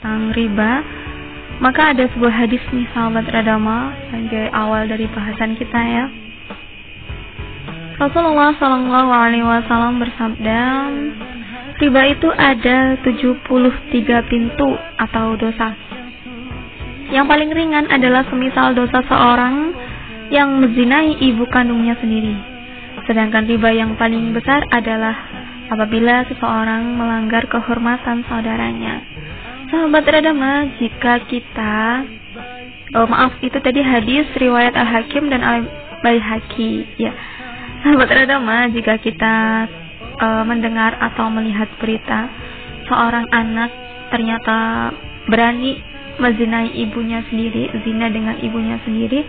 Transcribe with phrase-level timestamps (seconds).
[0.00, 0.80] tentang riba,
[1.60, 6.08] maka ada sebuah hadis nih sahabat Radama sebagai awal dari bahasan kita ya.
[8.00, 10.60] Rasulullah Shallallahu Alaihi Wasallam bersabda,
[11.84, 13.44] riba itu ada 73
[14.32, 15.76] pintu atau dosa.
[17.12, 19.76] Yang paling ringan adalah semisal dosa seorang
[20.32, 22.40] yang menzinai ibu kandungnya sendiri.
[23.04, 25.12] Sedangkan riba yang paling besar adalah
[25.68, 29.04] apabila seseorang melanggar kehormatan saudaranya.
[29.70, 32.02] Sahabat Radama, jika kita
[32.98, 35.62] oh, maaf itu tadi hadis riwayat Al Hakim dan Al
[36.02, 37.14] Baihaqi ya.
[37.86, 39.70] Sahabat Radama, jika kita
[40.18, 42.26] uh, mendengar atau melihat berita
[42.90, 43.70] seorang anak
[44.10, 44.90] ternyata
[45.30, 45.78] berani
[46.18, 49.22] menzinai ibunya sendiri, zina dengan ibunya sendiri,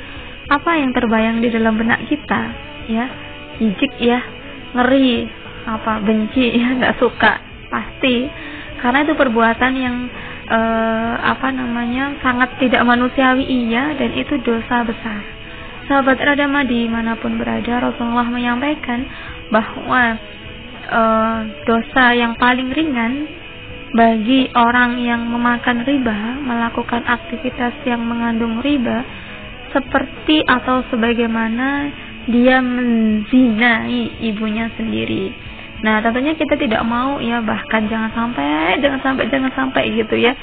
[0.50, 2.42] apa yang terbayang di dalam benak kita?
[2.90, 3.06] Ya,
[3.62, 4.26] jijik ya,
[4.74, 5.30] ngeri,
[5.70, 7.38] apa benci ya, nggak suka,
[7.70, 8.50] pasti
[8.82, 9.96] karena itu perbuatan yang
[10.50, 15.22] uh, apa namanya sangat tidak manusiawi iya dan itu dosa besar.
[15.86, 19.06] Sahabat Radama di mana pun berada Rasulullah menyampaikan
[19.54, 20.18] bahwa
[20.90, 23.28] uh, dosa yang paling ringan
[23.92, 29.04] bagi orang yang memakan riba melakukan aktivitas yang mengandung riba
[29.76, 31.92] seperti atau sebagaimana
[32.32, 35.51] dia menzinai ibunya sendiri
[35.82, 40.34] Nah, tentunya kita tidak mau ya bahkan jangan sampai jangan sampai jangan sampai gitu ya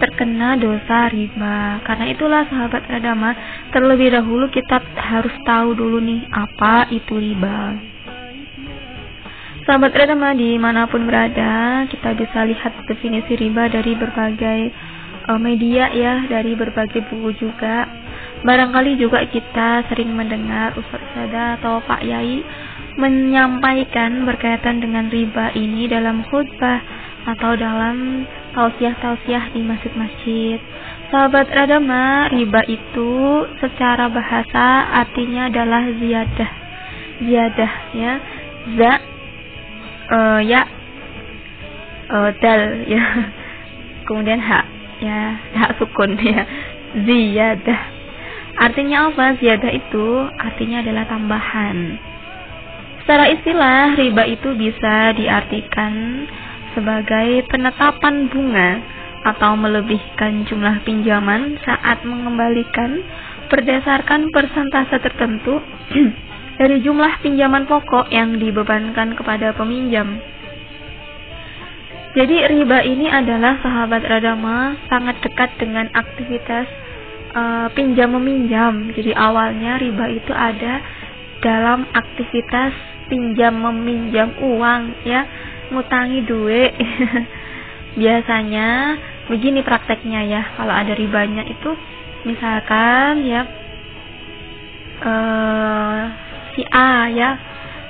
[0.00, 1.78] terkena dosa riba.
[1.84, 3.36] Karena itulah sahabat agama
[3.70, 7.76] terlebih dahulu kita harus tahu dulu nih apa itu riba.
[9.68, 14.60] Sahabat agama di mana pun berada, kita bisa lihat definisi riba dari berbagai
[15.30, 17.86] uh, media ya, dari berbagai buku juga.
[18.40, 22.40] Barangkali juga kita sering mendengar Ustaz Sada atau Pak Yai
[22.98, 26.80] menyampaikan berkaitan dengan riba ini dalam khutbah
[27.28, 28.24] atau dalam
[28.56, 30.58] tausiah-tausiah di masjid-masjid.
[31.10, 33.10] Sahabat Radama, riba itu
[33.58, 36.50] secara bahasa artinya adalah ziyadah.
[37.20, 38.12] Ziyadah ya.
[38.60, 38.92] Za
[40.12, 40.62] uh, ya
[42.14, 43.02] uh, dal ya.
[44.06, 44.66] Kemudian hak
[45.02, 45.20] ya,
[45.60, 46.46] hak sukun ya.
[46.94, 47.80] Ziyadah.
[48.60, 49.38] Artinya apa?
[49.38, 50.06] Ziyadah itu
[50.38, 52.10] artinya adalah tambahan
[53.10, 56.22] Secara istilah, riba itu bisa diartikan
[56.78, 58.78] sebagai penetapan bunga
[59.26, 63.02] atau melebihkan jumlah pinjaman saat mengembalikan
[63.50, 65.58] berdasarkan persentase tertentu
[66.62, 70.22] dari jumlah pinjaman pokok yang dibebankan kepada peminjam.
[72.14, 76.70] Jadi riba ini adalah sahabat radama sangat dekat dengan aktivitas
[77.34, 78.94] uh, pinjam meminjam.
[78.94, 80.78] Jadi awalnya riba itu ada
[81.42, 85.26] dalam aktivitas pinjam meminjam uang ya.
[85.74, 86.72] Ngutangi duit.
[88.00, 90.42] Biasanya begini prakteknya ya.
[90.54, 91.74] Kalau ada ribanya itu
[92.24, 93.42] misalkan ya
[95.00, 96.00] uh,
[96.52, 97.30] si A ya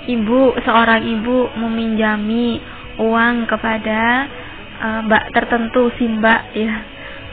[0.06, 2.62] ibu seorang ibu meminjami
[3.00, 4.26] uang kepada
[4.80, 6.74] uh, mbak tertentu si mbak ya.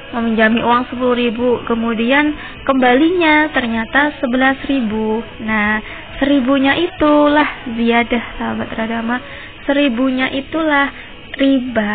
[0.07, 2.31] Meminjami uang sepuluh ribu kemudian
[2.63, 5.19] kembalinya ternyata sebelas ribu.
[5.43, 5.83] Nah
[6.17, 9.17] seribunya itulah ziyadah sahabat radama.
[9.66, 10.89] Seribunya itulah
[11.38, 11.94] riba.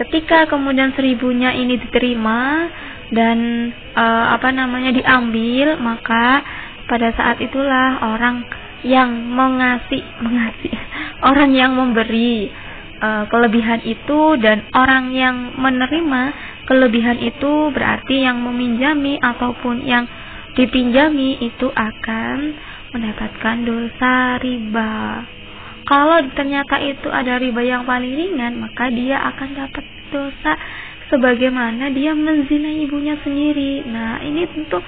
[0.00, 2.66] Ketika kemudian seribunya ini diterima
[3.12, 6.40] dan e, apa namanya diambil maka
[6.88, 8.42] pada saat itulah orang
[8.82, 10.72] yang mengasih mengasih
[11.30, 12.48] orang yang memberi
[12.98, 16.22] e, kelebihan itu dan orang yang menerima
[16.64, 20.08] kelebihan itu berarti yang meminjami ataupun yang
[20.56, 22.56] dipinjami itu akan
[22.92, 25.24] mendapatkan dosa riba.
[25.82, 30.52] Kalau ternyata itu ada riba yang paling ringan, maka dia akan dapat dosa
[31.10, 33.84] sebagaimana dia menzinai ibunya sendiri.
[33.84, 34.78] Nah, ini tentu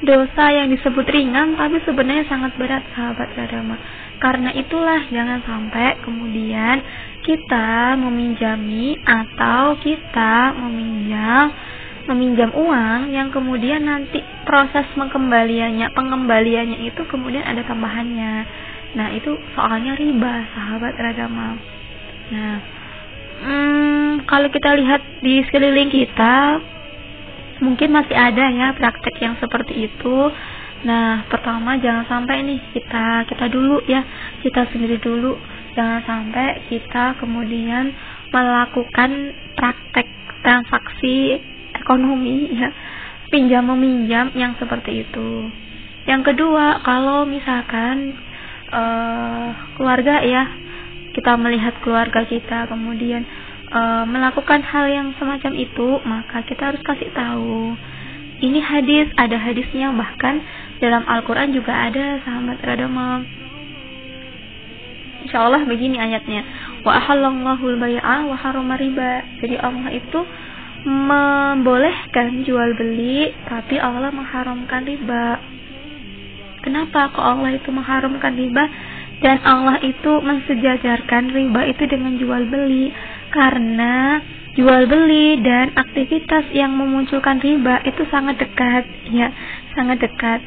[0.00, 3.76] dosa yang disebut ringan tapi sebenarnya sangat berat sahabat agama.
[4.20, 6.84] Karena itulah jangan sampai kemudian
[7.24, 11.52] kita meminjami atau kita meminjam
[12.08, 18.34] meminjam uang yang kemudian nanti proses pengembaliannya pengembaliannya itu kemudian ada tambahannya.
[18.96, 21.58] Nah itu soalnya riba sahabat agama
[22.30, 22.62] nah
[23.42, 26.62] hmm, kalau kita lihat di sekeliling kita
[27.60, 30.18] mungkin masih ada ya praktek yang seperti itu.
[30.86, 34.00] Nah pertama jangan sampai nih kita kita dulu ya
[34.40, 35.36] kita sendiri dulu.
[35.76, 37.94] Jangan sampai kita kemudian
[38.34, 39.10] melakukan
[39.54, 40.08] praktek
[40.42, 41.38] transaksi
[41.80, 42.68] ekonomi ya
[43.32, 45.48] pinjam meminjam yang seperti itu
[46.04, 48.14] yang kedua kalau misalkan
[48.70, 50.42] uh, keluarga ya
[51.10, 53.26] kita melihat keluarga kita kemudian
[53.70, 57.74] uh, melakukan hal yang semacam itu, maka kita harus kasih tahu.
[58.40, 60.40] Ini hadis, ada hadisnya bahkan
[60.80, 63.20] dalam Al-Quran juga ada sahabat Radama.
[65.20, 66.40] Insya Allah begini ayatnya.
[66.80, 69.12] Wa ahallallahu al-bay'a wa riba.
[69.44, 70.20] Jadi Allah itu
[70.84, 75.36] membolehkan jual beli, tapi Allah mengharamkan riba.
[76.60, 78.64] Kenapa kok Allah itu mengharamkan riba
[79.20, 82.92] dan Allah itu mensejajarkan riba itu dengan jual beli?
[83.32, 84.20] Karena
[84.56, 89.32] jual beli dan aktivitas yang memunculkan riba itu sangat dekat, ya,
[89.76, 90.40] sangat dekat.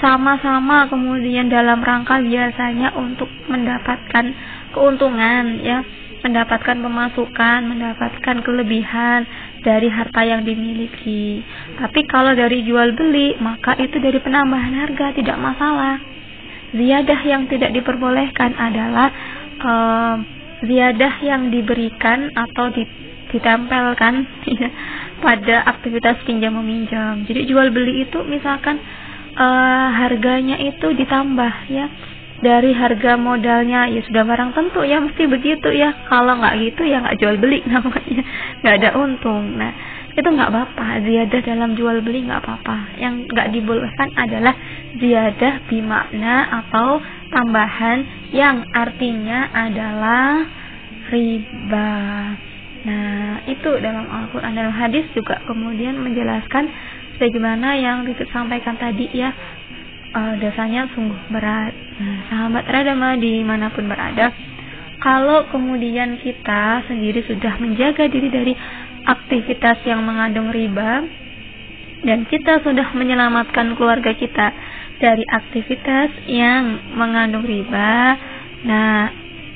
[0.00, 4.32] Sama-sama kemudian dalam rangka biasanya untuk mendapatkan
[4.72, 5.84] keuntungan, ya,
[6.24, 9.28] mendapatkan pemasukan, mendapatkan kelebihan
[9.60, 11.44] dari harta yang dimiliki.
[11.76, 16.00] Tapi kalau dari jual beli, maka itu dari penambahan harga tidak masalah.
[16.70, 19.08] Ziyadah yang tidak diperbolehkan adalah
[19.58, 20.14] uh,
[20.62, 22.70] ziyadah yang diberikan atau
[23.30, 24.14] ditempelkan
[24.60, 24.68] ya,
[25.18, 27.26] pada aktivitas pinjam meminjam.
[27.26, 28.78] Jadi jual beli itu misalkan
[29.34, 31.86] uh, harganya itu ditambah ya
[32.40, 35.92] dari harga modalnya ya sudah barang tentu ya mesti begitu ya.
[36.08, 38.22] Kalau nggak gitu ya nggak jual beli namanya.
[38.64, 39.60] Nggak ada untung.
[39.60, 39.72] Nah
[40.16, 40.86] itu nggak apa-apa.
[41.04, 42.96] Ziyadah dalam jual beli nggak apa-apa.
[42.96, 44.54] Yang nggak dibolehkan adalah
[44.96, 46.98] ziyadah bimakna atau
[47.30, 47.98] tambahan
[48.32, 50.44] yang artinya adalah
[51.12, 51.92] riba.
[52.80, 56.64] Nah itu dalam Al-Quran dalam hadis juga kemudian menjelaskan
[57.20, 59.28] bagaimana yang disampaikan tadi ya
[60.14, 61.74] uh, dosanya sungguh berat.
[62.00, 64.32] Nah, sahabat radama di mana pun berada,
[65.00, 68.52] kalau kemudian kita sendiri sudah menjaga diri dari
[69.04, 71.04] aktivitas yang mengandung riba,
[72.04, 74.52] dan kita sudah menyelamatkan keluarga kita
[75.00, 78.16] dari aktivitas yang mengandung riba,
[78.64, 79.08] nah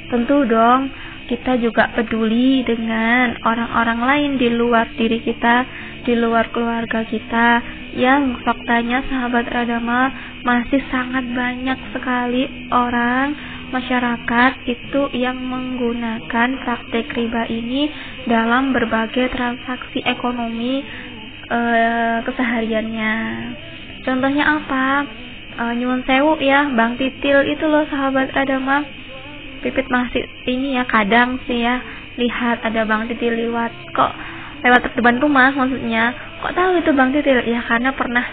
[0.09, 0.89] tentu dong
[1.25, 5.65] kita juga peduli dengan orang-orang lain di luar diri kita,
[6.05, 7.65] di luar keluarga kita
[7.97, 10.13] yang faktanya sahabat agama
[10.45, 13.33] masih sangat banyak sekali orang
[13.73, 17.89] masyarakat itu yang menggunakan praktek riba ini
[18.29, 20.85] dalam berbagai transaksi ekonomi
[21.49, 21.61] e,
[22.23, 23.15] kesehariannya.
[24.05, 24.87] Contohnya apa?
[25.59, 28.85] E, nyuwun sewu ya, Bang Titil itu loh sahabat agama
[29.65, 31.81] Pipit masih ini ya kadang sih ya
[32.21, 34.13] lihat ada Bang Titil lewat kok
[34.65, 36.13] lewat depan rumah maksudnya?
[36.41, 38.25] Kok tahu itu Bang Titil ya karena pernah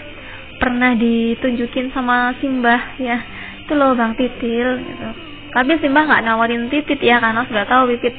[0.56, 3.20] pernah ditunjukin sama Simbah ya.
[3.64, 5.08] Itu loh Bang Titil gitu.
[5.52, 8.16] Tapi Simbah nggak nawarin titit ya karena sudah tahu Pipit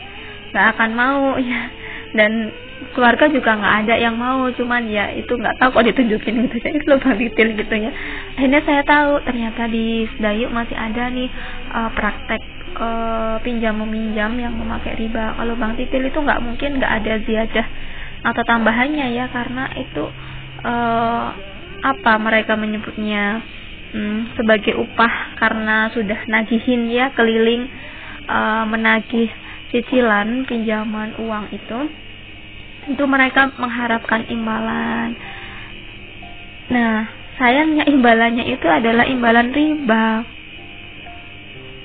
[0.54, 1.70] nggak akan mau ya.
[2.14, 2.54] Dan
[2.94, 6.56] keluarga juga nggak ada yang mau cuman ya itu nggak tahu kok ditunjukin gitu.
[6.62, 7.92] Ya itu loh Bang Titil gitu ya.
[8.38, 11.30] Akhirnya saya tahu ternyata di Sedayu masih ada nih
[11.74, 15.38] uh, praktek uh, pinjam meminjam yang memakai riba.
[15.38, 17.68] Kalau Bang Titil itu nggak mungkin nggak ada ziyadah
[18.24, 20.06] atau tambahannya ya karena itu
[20.64, 21.26] uh,
[21.84, 23.44] apa mereka menyebutnya
[23.92, 27.68] um, sebagai upah karena sudah nagihin ya keliling
[28.32, 29.28] uh, menagih
[29.76, 31.80] cicilan pinjaman uang itu
[32.84, 35.16] itu mereka mengharapkan imbalan.
[36.68, 37.08] Nah,
[37.40, 40.33] sayangnya imbalannya itu adalah imbalan riba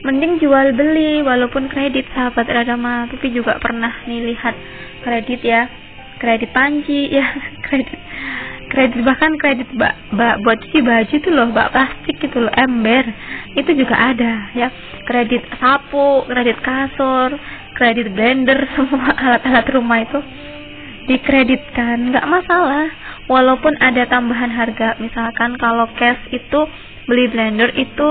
[0.08, 4.56] mending jual beli walaupun kredit sahabat agama tapi juga pernah nih lihat
[5.05, 5.69] kredit ya.
[6.16, 7.28] Kredit panci ya
[7.69, 8.00] kredit
[8.72, 13.04] kredit bahkan kredit bak, bak buat cuci baju tuh loh bak plastik gitu loh ember.
[13.52, 14.73] Itu juga ada ya.
[15.04, 17.37] Kredit sapu kredit kasur
[17.76, 20.18] kredit blender semua alat-alat rumah itu
[21.04, 22.16] dikreditkan.
[22.16, 22.88] Nggak masalah
[23.28, 24.97] walaupun ada tambahan harga.
[25.04, 26.64] Misalkan kalau cash itu
[27.09, 28.09] beli blender itu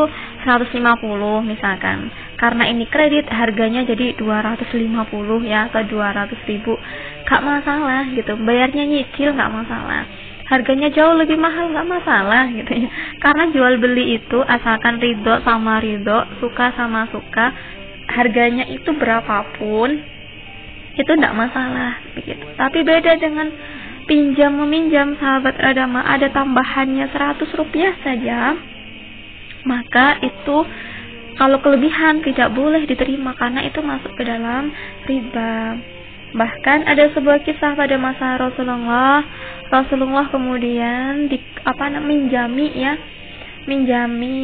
[0.48, 2.08] 150 misalkan.
[2.39, 6.80] Karena ini kredit harganya jadi 250 ya atau 200 ribu.
[7.27, 8.39] Gak masalah gitu.
[8.39, 10.08] Bayarnya nyicil gak masalah.
[10.48, 12.89] Harganya jauh lebih mahal gak masalah gitu ya.
[13.20, 17.51] Karena jual beli itu asalkan ridho sama ridho suka sama suka
[18.08, 20.00] harganya itu berapapun
[20.96, 22.48] itu tidak masalah begitu.
[22.56, 23.51] Tapi beda dengan
[24.08, 28.56] pinjam meminjam sahabat agama ada tambahannya 100 rupiah saja
[29.67, 30.57] maka itu
[31.38, 34.74] kalau kelebihan tidak boleh diterima karena itu masuk ke dalam
[35.05, 35.77] riba.
[36.33, 39.21] Bahkan ada sebuah kisah pada masa Rasulullah,
[39.69, 42.93] Rasulullah kemudian di apa namanya minjami ya,
[43.69, 44.38] minjami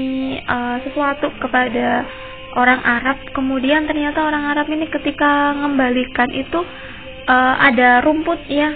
[0.46, 2.06] uh, sesuatu kepada
[2.56, 3.18] orang Arab.
[3.34, 6.62] Kemudian ternyata orang Arab ini ketika mengembalikan itu
[7.26, 8.70] uh, ada rumput ya,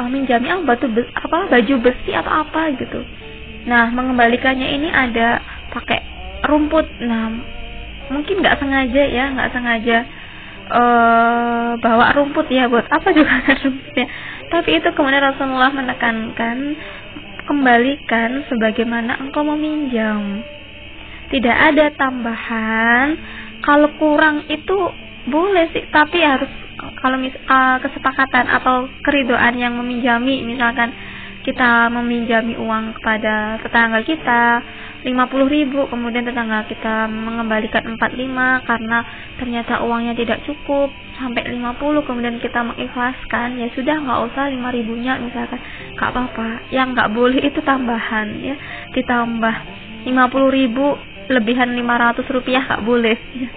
[0.00, 3.25] uh, minjami apa batu apa baju besi atau apa gitu
[3.66, 5.42] Nah, mengembalikannya ini ada
[5.74, 6.00] pakai
[6.46, 6.86] rumput.
[7.02, 7.34] Nah,
[8.14, 9.98] mungkin nggak sengaja ya, nggak sengaja
[10.70, 14.06] uh, bawa rumput ya buat apa juga rumputnya
[14.46, 16.58] tapi itu kemudian Rasulullah menekankan
[17.46, 20.42] kembalikan sebagaimana engkau meminjam.
[21.30, 23.18] Tidak ada tambahan.
[23.62, 24.76] Kalau kurang itu
[25.26, 26.46] boleh sih tapi harus
[27.02, 30.94] kalau mis uh, kesepakatan atau keridoan yang meminjami misalkan
[31.46, 34.60] kita meminjami uang kepada tetangga kita
[35.06, 35.86] 50 ribu.
[35.86, 38.98] Kemudian tetangga kita mengembalikan 45 karena
[39.38, 40.90] ternyata uangnya tidak cukup
[41.22, 45.62] sampai 50 kemudian kita mengikhlaskan ya sudah nggak usah 5 ribunya misalkan.
[45.94, 46.48] Nggak apa-apa.
[46.74, 48.58] Yang nggak boleh itu tambahan ya.
[48.90, 49.54] Ditambah
[50.10, 50.98] 50 ribu
[51.30, 53.48] lebihan 500 rupiah nggak boleh ya.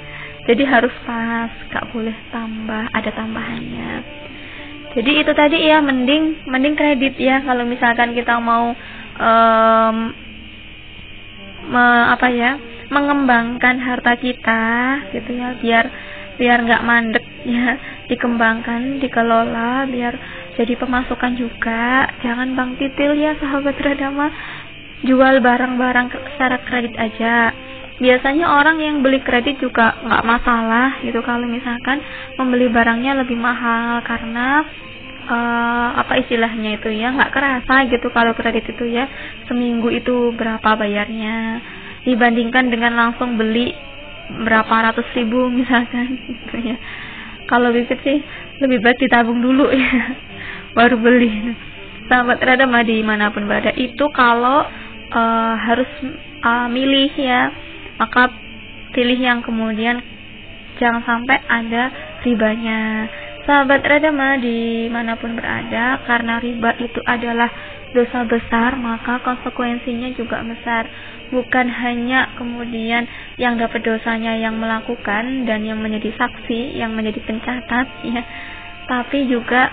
[0.50, 4.19] jadi harus pas nggak boleh tambah ada tambahannya
[4.98, 8.74] jadi itu tadi ya mending mending kredit ya kalau misalkan kita mau
[9.20, 9.98] um,
[11.70, 12.58] me, apa ya
[12.90, 14.64] mengembangkan harta kita
[15.14, 15.86] gitu ya biar
[16.42, 17.78] biar nggak mandek ya
[18.10, 20.14] dikembangkan dikelola biar
[20.60, 22.12] jadi pemasukan juga.
[22.20, 24.28] Jangan bang titil ya sahabat radama.
[25.08, 27.56] Jual barang-barang secara kredit aja
[28.00, 31.20] biasanya orang yang beli kredit juga nggak masalah gitu.
[31.22, 32.00] Kalau misalkan
[32.40, 34.64] membeli barangnya lebih mahal karena
[35.28, 39.06] uh, apa istilahnya itu ya nggak kerasa gitu kalau kredit itu ya
[39.52, 41.60] seminggu itu berapa bayarnya.
[42.08, 43.76] Dibandingkan dengan langsung beli
[44.48, 46.80] berapa ratus ribu misalkan gitu ya.
[47.52, 48.24] Kalau bibit sih
[48.64, 50.16] lebih baik ditabung dulu ya
[50.78, 51.52] baru beli.
[52.10, 54.66] Sahabat rada di mana pun berada itu kalau
[55.14, 55.86] uh, harus
[56.42, 57.54] uh, milih ya
[58.00, 58.32] maka
[58.96, 60.00] pilih yang kemudian
[60.80, 61.92] jangan sampai ada
[62.24, 63.06] ribanya.
[63.44, 67.50] Sahabat Radama di mana pun berada karena riba itu adalah
[67.90, 70.88] dosa besar maka konsekuensinya juga besar.
[71.30, 73.06] Bukan hanya kemudian
[73.38, 78.22] yang dapat dosanya yang melakukan dan yang menjadi saksi yang menjadi pencatat ya.
[78.90, 79.70] Tapi juga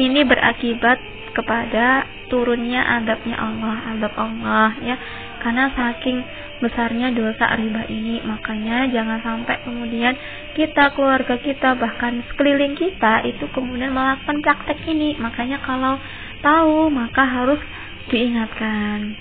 [0.00, 0.96] ini berakibat
[1.36, 4.96] kepada turunnya adabnya Allah adab Allah ya
[5.40, 6.24] karena saking
[6.56, 10.16] besarnya dosa riba ini makanya jangan sampai kemudian
[10.56, 15.20] kita keluarga kita bahkan sekeliling kita itu kemudian melakukan praktek ini.
[15.20, 16.00] Makanya kalau
[16.40, 17.60] tahu maka harus
[18.08, 19.16] diingatkan.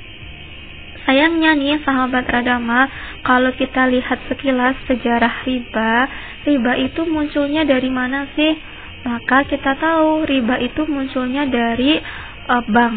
[1.05, 2.89] Sayangnya nih sahabat radama
[3.21, 6.09] kalau kita lihat sekilas sejarah riba
[6.47, 8.57] riba itu munculnya dari mana sih?
[9.05, 12.01] Maka kita tahu riba itu munculnya dari
[12.49, 12.95] uh, bank.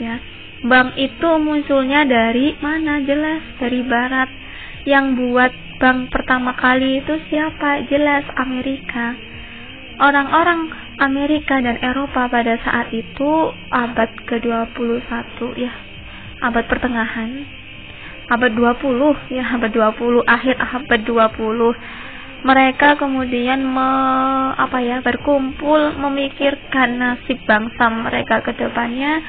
[0.00, 0.16] Ya
[0.62, 3.02] bank itu munculnya dari mana?
[3.02, 4.30] Jelas dari barat.
[4.82, 7.86] Yang buat bank pertama kali itu siapa?
[7.90, 9.14] Jelas Amerika.
[10.02, 13.30] Orang-orang Amerika dan Eropa pada saat itu
[13.70, 15.72] abad ke-21 ya
[16.42, 17.46] abad pertengahan.
[18.30, 23.90] Abad 20 ya abad 20 akhir abad 20 mereka kemudian me,
[24.58, 29.22] apa ya berkumpul memikirkan nasib bangsa mereka ke depannya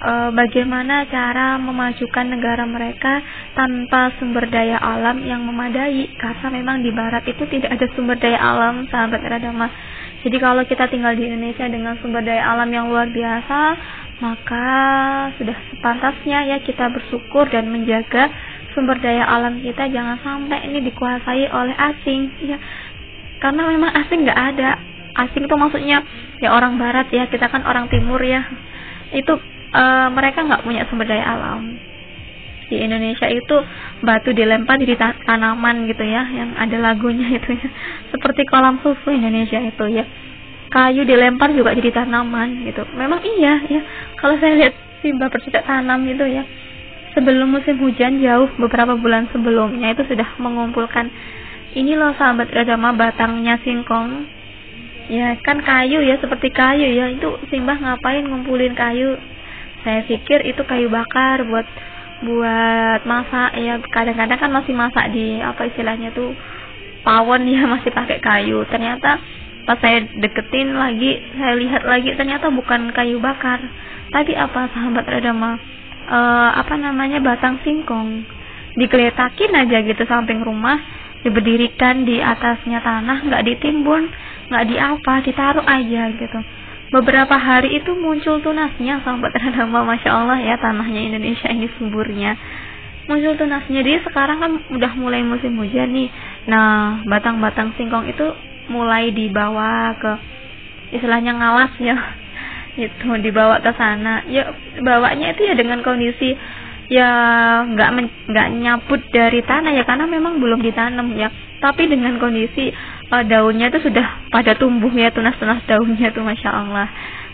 [0.00, 3.20] e, bagaimana cara memajukan negara mereka
[3.52, 6.08] tanpa sumber daya alam yang memadai?
[6.16, 9.68] Karena memang di barat itu tidak ada sumber daya alam sahabat radama.
[10.20, 13.60] Jadi kalau kita tinggal di Indonesia dengan sumber daya alam yang luar biasa
[14.20, 14.68] maka
[15.40, 18.28] sudah sepantasnya ya kita bersyukur dan menjaga
[18.76, 19.88] sumber daya alam kita.
[19.88, 22.60] Jangan sampai ini dikuasai oleh asing ya.
[23.40, 24.76] Karena memang asing nggak ada.
[25.26, 26.04] Asing itu maksudnya
[26.38, 28.44] ya orang barat ya kita kan orang timur ya.
[29.16, 29.40] Itu
[29.74, 31.78] uh, mereka nggak punya sumber daya alam.
[32.70, 33.56] Di Indonesia itu
[34.06, 34.94] batu dilempar jadi
[35.26, 37.68] tanaman gitu ya yang ada lagunya itu ya.
[38.14, 40.04] Seperti kolam susu Indonesia itu ya.
[40.70, 42.86] Kayu dilempar juga jadi tanaman gitu.
[42.94, 43.82] Memang iya ya.
[44.18, 46.44] Kalau saya lihat Simba bercocok tanam itu ya
[47.16, 51.10] sebelum musim hujan jauh beberapa bulan sebelumnya itu sudah mengumpulkan
[51.74, 54.26] ini loh sahabat agama batangnya singkong.
[55.10, 57.10] Ya kan kayu ya seperti kayu ya.
[57.14, 59.18] Itu Simbah ngapain ngumpulin kayu
[59.84, 61.66] saya pikir itu kayu bakar buat
[62.24, 63.56] buat masak.
[63.56, 66.36] Ya kadang-kadang kan masih masak di apa istilahnya tuh
[67.06, 68.64] pawon ya masih pakai kayu.
[68.68, 69.20] Ternyata
[69.68, 73.60] pas saya deketin lagi saya lihat lagi ternyata bukan kayu bakar.
[74.10, 75.54] Tapi apa sahabat Radama?
[76.10, 76.18] E,
[76.58, 78.26] apa namanya batang singkong.
[78.74, 80.78] Dikeletakin aja gitu samping rumah
[81.20, 84.08] diberdirikan di atasnya tanah nggak ditimbun
[84.48, 86.38] nggak di apa ditaruh aja gitu
[86.90, 92.34] beberapa hari itu muncul tunasnya sahabat Radama Masya Allah ya tanahnya Indonesia ini suburnya
[93.10, 96.06] muncul tunasnya jadi sekarang kan udah mulai musim hujan nih.
[96.46, 98.22] Nah batang-batang singkong itu
[98.70, 100.12] mulai dibawa ke
[100.94, 101.98] istilahnya ngawas ya
[102.86, 104.22] itu dibawa ke sana.
[104.30, 106.38] Ya bawanya itu ya dengan kondisi
[106.90, 107.10] ya
[107.66, 107.90] nggak
[108.30, 111.34] nggak nyabut dari tanah ya karena memang belum ditanam ya.
[111.58, 112.70] Tapi dengan kondisi
[113.10, 116.88] uh, daunnya itu sudah pada tumbuh ya tunas-tunas daunnya tuh masya Allah.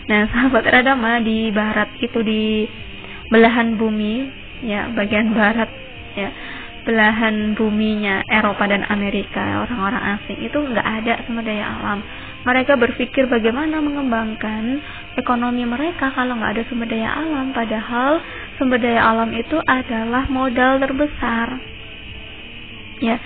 [0.09, 2.65] Nah sahabat radama di barat itu di
[3.29, 4.27] belahan bumi
[4.65, 5.69] ya bagian barat
[6.17, 6.29] ya
[6.87, 11.99] belahan buminya Eropa dan Amerika orang-orang asing itu nggak ada sumber daya alam.
[12.47, 14.79] Mereka berpikir bagaimana mengembangkan
[15.19, 18.23] ekonomi mereka kalau nggak ada sumber daya alam padahal
[18.55, 21.59] sumber daya alam itu adalah modal terbesar.
[23.03, 23.19] Ya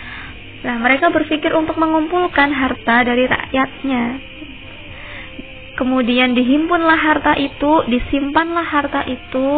[0.62, 4.04] nah mereka berpikir untuk mengumpulkan harta dari rakyatnya
[5.78, 9.50] kemudian dihimpunlah harta itu disimpanlah harta itu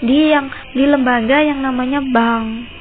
[0.00, 2.80] di yang di lembaga yang namanya bank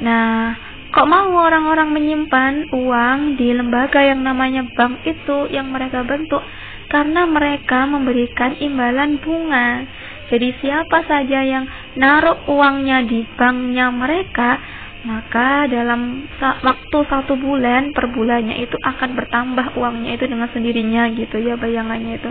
[0.00, 0.56] Nah,
[0.88, 6.40] kok mau orang-orang menyimpan uang di lembaga yang namanya bank itu yang mereka bentuk?
[6.88, 9.84] Karena mereka memberikan imbalan bunga.
[10.32, 11.68] Jadi siapa saja yang
[12.00, 14.56] naruh uangnya di banknya mereka,
[15.02, 21.42] maka dalam waktu satu bulan per bulannya itu akan bertambah uangnya itu dengan sendirinya gitu
[21.42, 22.30] ya bayangannya itu.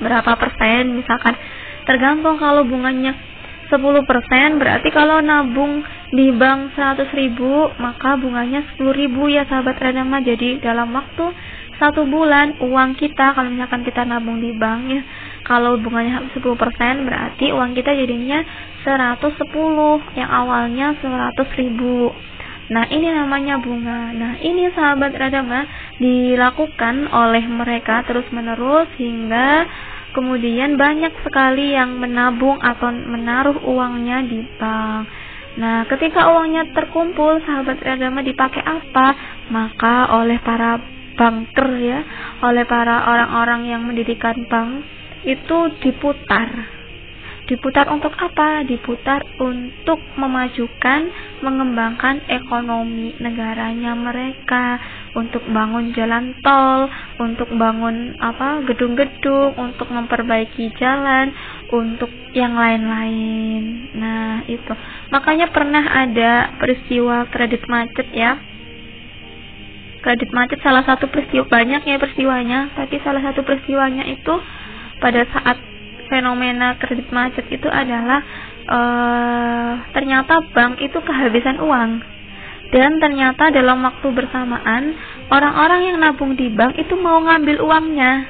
[0.00, 1.36] Berapa persen misalkan
[1.84, 3.12] tergantung kalau bunganya
[3.68, 10.20] 10% berarti kalau nabung di bank 100 ribu maka bunganya 10 ribu ya sahabat Radama
[10.20, 11.32] jadi dalam waktu
[11.80, 15.02] satu bulan uang kita kalau misalkan kita nabung di bank ya
[15.44, 16.40] kalau bunganya 10%
[17.04, 18.40] berarti uang kita jadinya
[18.82, 19.44] 110
[20.16, 22.12] yang awalnya 100 ribu
[22.64, 25.68] Nah ini namanya bunga Nah ini sahabat Radama
[26.00, 29.68] dilakukan oleh mereka terus menerus hingga
[30.14, 35.10] Kemudian banyak sekali yang menabung atau menaruh uangnya di bank.
[35.58, 39.10] Nah, ketika uangnya terkumpul, sahabat agama dipakai apa?
[39.50, 40.78] Maka oleh para
[41.18, 41.98] banker ya,
[42.46, 44.86] oleh para orang-orang yang mendirikan bank
[45.24, 46.74] itu diputar
[47.44, 48.64] Diputar untuk apa?
[48.64, 51.12] Diputar untuk memajukan,
[51.44, 54.80] mengembangkan ekonomi negaranya mereka,
[55.12, 56.88] untuk bangun jalan tol,
[57.20, 61.36] untuk bangun apa gedung-gedung, untuk memperbaiki jalan,
[61.68, 63.92] untuk yang lain-lain.
[63.92, 64.72] Nah, itu.
[65.12, 68.40] Makanya pernah ada peristiwa kredit macet ya.
[70.00, 74.63] Kredit macet salah satu peristiwa banyak ya peristiwanya, tapi salah satu peristiwanya itu
[74.98, 75.58] pada saat
[76.08, 78.20] fenomena kredit macet itu adalah
[78.68, 82.14] uh, ternyata bank itu kehabisan uang.
[82.72, 84.98] Dan ternyata dalam waktu bersamaan
[85.30, 88.26] orang-orang yang nabung di bank itu mau ngambil uangnya.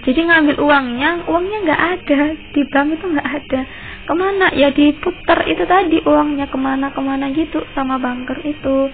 [0.00, 2.20] Jadi ngambil uangnya uangnya nggak ada.
[2.50, 3.60] Di bank itu nggak ada.
[4.08, 4.46] Ke mana?
[4.56, 8.90] Ya diputar itu tadi uangnya ke mana ke mana gitu sama banker itu.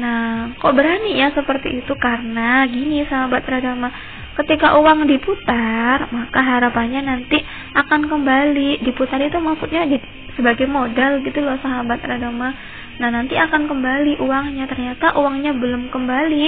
[0.00, 1.92] Nah kok berani ya seperti itu?
[1.98, 3.90] Karena gini sahabat teragama
[4.36, 7.40] ketika uang diputar maka harapannya nanti
[7.72, 8.84] akan kembali.
[8.84, 9.88] Diputar itu maksudnya
[10.36, 12.52] sebagai modal gitu loh sahabat agama
[12.96, 14.68] nah nanti akan kembali uangnya.
[14.68, 16.44] Ternyata uangnya belum kembali.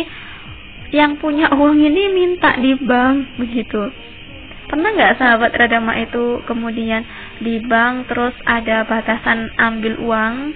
[0.88, 3.92] Yang punya uang ini minta di bank begitu.
[4.68, 7.04] Pernah nggak sahabat radama itu kemudian
[7.40, 10.52] di bank terus ada batasan ambil uang?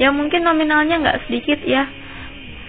[0.00, 1.99] Yang mungkin nominalnya nggak sedikit ya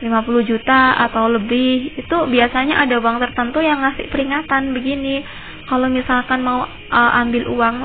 [0.02, 5.22] 50 juta atau lebih itu biasanya ada bank tertentu yang ngasih peringatan begini.
[5.70, 7.76] Kalau misalkan mau uh, ambil uang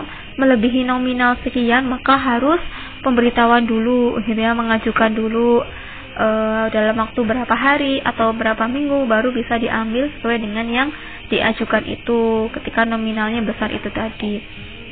[0.40, 2.60] melebihi nominal sekian maka harus
[3.04, 5.64] pemberitahuan dulu gitu ya mengajukan dulu
[6.16, 10.88] uh, dalam waktu berapa hari atau berapa minggu baru bisa diambil sesuai dengan yang
[11.28, 14.40] diajukan itu ketika nominalnya besar itu tadi.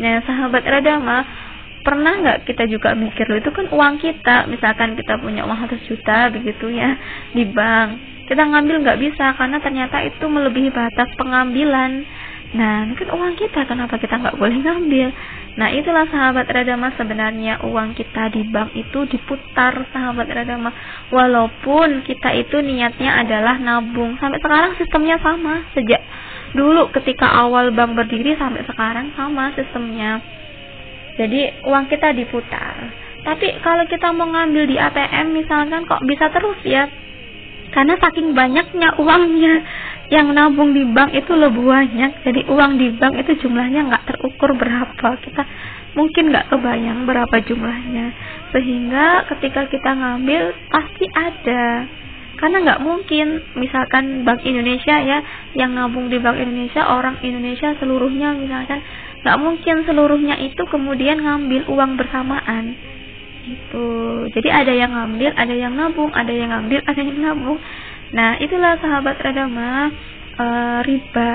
[0.00, 1.24] Nah sahabat radama
[1.84, 4.48] pernah nggak kita juga mikir loh itu kan uang kita.
[4.48, 6.96] Misalkan kita punya uang 100 juta begitu ya
[7.36, 7.88] di bank.
[8.24, 12.02] Kita ngambil nggak bisa karena ternyata itu melebihi batas pengambilan.
[12.56, 13.68] Nah ini kan uang kita.
[13.68, 15.08] Kenapa kita nggak boleh ngambil?
[15.60, 16.88] Nah itulah sahabat radama.
[16.96, 20.72] Sebenarnya uang kita di bank itu diputar sahabat radama.
[21.12, 24.16] Walaupun kita itu niatnya adalah nabung.
[24.16, 25.68] Sampai sekarang sistemnya sama.
[25.76, 26.00] Sejak
[26.56, 30.22] dulu ketika awal bank berdiri sampai sekarang sama sistemnya
[31.14, 32.74] jadi uang kita diputar.
[33.24, 36.84] Tapi kalau kita mau ngambil di ATM misalkan kok bisa terus ya?
[37.72, 39.54] Karena saking banyaknya uangnya
[40.12, 42.22] yang nabung di bank itu lebih banyak.
[42.22, 45.08] Jadi uang di bank itu jumlahnya nggak terukur berapa.
[45.24, 45.42] Kita
[45.96, 48.06] mungkin nggak kebayang berapa jumlahnya.
[48.52, 51.88] Sehingga ketika kita ngambil pasti ada
[52.34, 55.22] karena nggak mungkin misalkan Bank Indonesia ya
[55.54, 58.82] yang nabung di Bank Indonesia orang Indonesia seluruhnya misalkan
[59.24, 62.76] nggak mungkin seluruhnya itu kemudian ngambil uang bersamaan.
[63.48, 63.84] Itu
[64.36, 67.56] jadi ada yang ngambil ada yang nabung ada yang ngambil ada yang nabung.
[68.12, 69.88] Nah itulah sahabat radama
[70.36, 70.46] e,
[70.84, 71.32] riba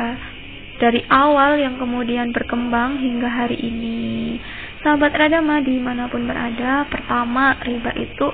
[0.78, 4.38] dari awal yang kemudian berkembang hingga hari ini.
[4.86, 8.28] Sahabat radama di mana pun berada pertama riba itu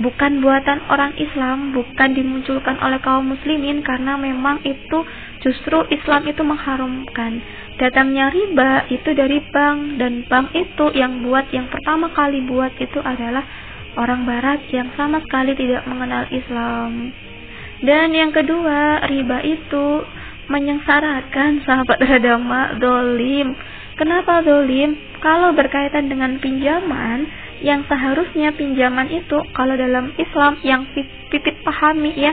[0.00, 4.98] bukan buatan orang Islam, bukan dimunculkan oleh kaum muslimin karena memang itu
[5.40, 7.40] justru Islam itu mengharumkan.
[7.76, 12.96] Datangnya riba itu dari bank dan bank itu yang buat yang pertama kali buat itu
[13.04, 13.44] adalah
[14.00, 17.12] orang barat yang sama sekali tidak mengenal Islam.
[17.84, 19.86] Dan yang kedua, riba itu
[20.48, 23.52] menyengsarakan sahabat radama dolim.
[24.00, 24.96] Kenapa dolim?
[25.20, 27.28] Kalau berkaitan dengan pinjaman,
[27.64, 30.84] yang seharusnya pinjaman itu kalau dalam Islam yang
[31.32, 32.32] pipit pahami ya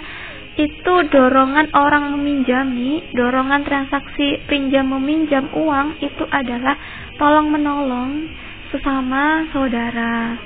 [0.53, 6.77] itu dorongan orang meminjami, dorongan transaksi pinjam meminjam uang itu adalah
[7.17, 8.29] tolong menolong
[8.69, 10.37] sesama saudara.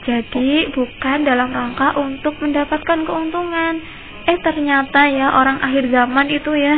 [0.00, 3.84] Jadi bukan dalam rangka untuk mendapatkan keuntungan.
[4.24, 6.76] Eh ternyata ya orang akhir zaman itu ya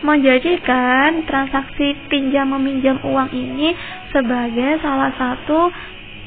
[0.00, 3.76] menjadikan transaksi pinjam meminjam uang ini
[4.10, 5.68] sebagai salah satu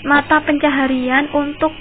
[0.06, 1.74] mata pencaharian untuk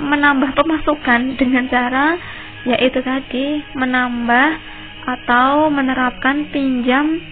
[0.00, 2.16] menambah pemasukan dengan cara
[2.66, 4.48] yaitu tadi menambah
[5.06, 7.22] atau menerapkan pinjam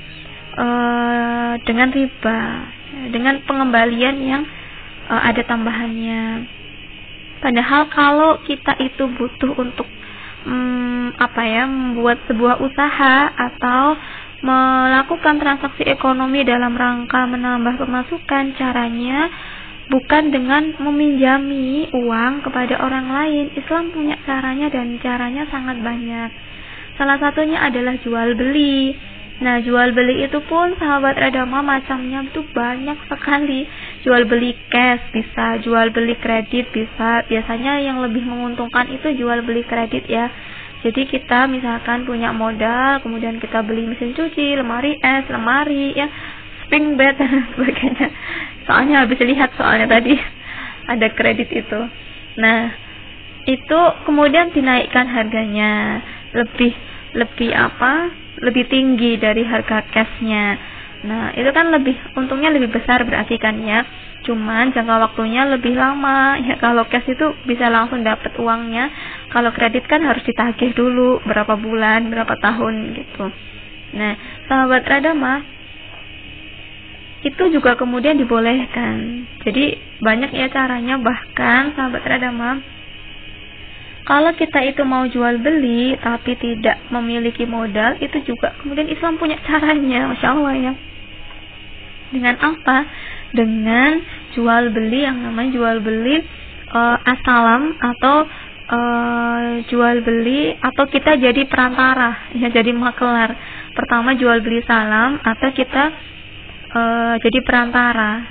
[0.55, 0.67] e,
[1.67, 2.41] dengan riba
[3.11, 4.43] dengan pengembalian yang
[5.11, 6.47] e, ada tambahannya.
[7.43, 9.91] Padahal kalau kita itu butuh untuk
[10.47, 13.99] mm, apa ya membuat sebuah usaha atau
[14.45, 19.33] melakukan transaksi ekonomi dalam rangka menambah pemasukan caranya
[19.93, 23.45] bukan dengan meminjami uang kepada orang lain.
[23.57, 26.31] Islam punya caranya dan caranya sangat banyak.
[26.97, 28.95] Salah satunya adalah jual beli.
[29.35, 33.67] Nah, jual beli itu pun sahabat Radama macamnya itu banyak sekali.
[34.07, 37.27] Jual beli cash bisa, jual beli kredit bisa.
[37.27, 40.31] Biasanya yang lebih menguntungkan itu jual beli kredit ya.
[40.85, 46.07] Jadi kita misalkan punya modal, kemudian kita beli mesin cuci, lemari es, lemari ya
[46.75, 47.15] pink bed.
[47.23, 48.09] Dan sebagainya
[48.67, 50.19] soalnya habis lihat soalnya tadi
[50.93, 51.81] ada kredit itu.
[52.43, 52.75] Nah
[53.47, 56.03] itu kemudian dinaikkan harganya.
[56.35, 56.75] Lebih
[57.15, 58.11] lebih apa?
[58.43, 60.59] Lebih tinggi dari harga cashnya.
[61.07, 63.87] Nah itu kan lebih untungnya lebih besar berarti kan ya.
[64.27, 66.35] Cuman jangka waktunya lebih lama.
[66.43, 68.91] Ya kalau cash itu bisa langsung dapat uangnya.
[69.31, 73.31] Kalau kredit kan harus ditagih dulu berapa bulan berapa tahun gitu.
[73.95, 74.19] Nah
[74.51, 75.54] sahabat Radama
[77.25, 79.25] itu juga kemudian dibolehkan.
[79.43, 82.61] Jadi banyak ya caranya bahkan sahabat Radama
[84.05, 89.41] kalau kita itu mau jual beli tapi tidak memiliki modal itu juga kemudian Islam punya
[89.49, 90.73] caranya, masya Allah ya.
[92.13, 92.85] Dengan apa?
[93.33, 94.05] Dengan
[94.37, 96.21] jual beli yang namanya jual beli
[96.69, 98.17] uh, asalam atau
[98.69, 103.33] uh, jual beli atau kita jadi perantara ya jadi makelar.
[103.73, 106.13] Pertama jual beli salam atau kita
[106.75, 108.27] uh, jadi perantara.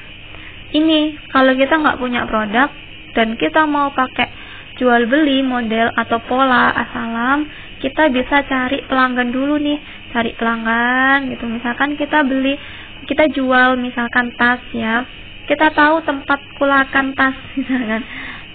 [0.73, 2.69] Ini kalau kita nggak punya produk
[3.13, 4.29] dan kita mau pakai
[4.77, 7.45] jual beli model atau pola asalam,
[7.79, 9.79] kita bisa cari pelanggan dulu nih,
[10.12, 11.45] cari pelanggan gitu.
[11.45, 12.58] Misalkan kita beli,
[13.06, 15.06] kita jual misalkan tas ya,
[15.45, 18.03] kita tahu tempat kulakan tas misalkan.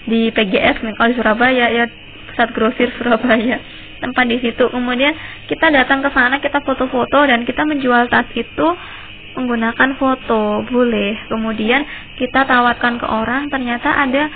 [0.09, 1.85] Di PGS nih kalau di Surabaya ya.
[2.33, 3.61] Pusat grosir Surabaya.
[3.99, 4.63] Tempat di situ.
[4.71, 5.11] Kemudian
[5.45, 8.67] kita datang ke sana kita foto-foto dan kita menjual tas itu
[9.39, 10.67] menggunakan foto.
[10.67, 11.15] Boleh.
[11.31, 11.87] Kemudian
[12.19, 14.27] kita tawarkan ke orang ternyata ada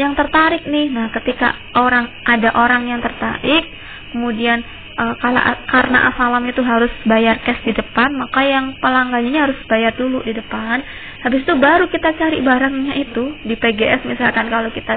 [0.00, 0.88] yang tertarik nih.
[0.88, 3.68] Nah ketika orang ada orang yang tertarik
[4.16, 4.64] kemudian
[4.96, 9.92] e, kalau karena asalam itu harus bayar cash di depan maka yang pelanggannya harus bayar
[9.96, 10.80] dulu di depan.
[11.20, 14.96] Habis itu baru kita cari barangnya itu di PGS misalkan kalau kita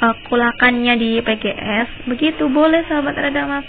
[0.00, 2.48] e, kulakannya di PGS begitu.
[2.48, 3.60] Boleh sahabat Radama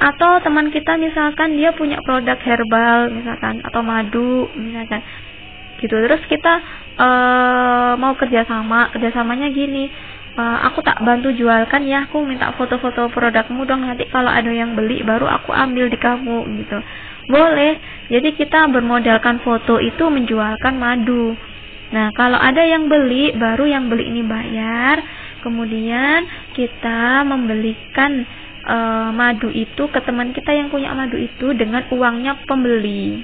[0.00, 5.04] atau teman kita misalkan dia punya produk herbal misalkan atau madu misalkan.
[5.76, 5.92] Gitu.
[5.92, 6.54] Terus kita
[6.96, 9.88] uh, mau kerjasama kerjasamanya gini
[10.40, 14.76] uh, aku tak bantu jualkan ya aku minta foto-foto produkmu dong nanti kalau ada yang
[14.76, 16.78] beli baru aku ambil di kamu gitu.
[17.30, 17.78] Boleh.
[18.10, 21.36] Jadi kita bermodalkan foto itu menjualkan madu.
[21.94, 24.98] Nah kalau ada yang beli baru yang beli ini bayar.
[25.40, 28.28] Kemudian kita membelikan
[28.70, 28.76] e,
[29.10, 33.18] madu itu ke teman kita yang punya madu itu dengan uangnya pembeli.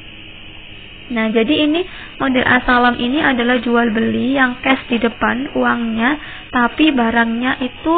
[1.07, 1.87] Nah, jadi ini
[2.19, 6.19] model asalam ini adalah jual beli yang cash di depan uangnya,
[6.51, 7.95] tapi barangnya itu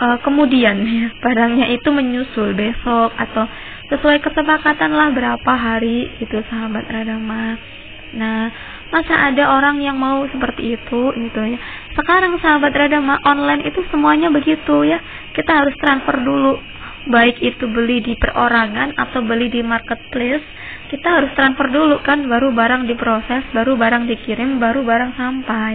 [0.00, 3.44] e, kemudian ya, barangnya itu menyusul besok atau
[3.88, 7.56] sesuai kesepakatan lah berapa hari itu sahabat Radama.
[8.08, 8.48] Nah,
[8.88, 11.60] masa ada orang yang mau seperti itu gitu ya.
[11.92, 15.00] Sekarang sahabat Radama online itu semuanya begitu ya.
[15.36, 20.44] Kita harus transfer dulu baik itu beli di perorangan atau beli di marketplace
[20.90, 25.74] kita harus transfer dulu kan baru barang diproses baru barang dikirim baru barang sampai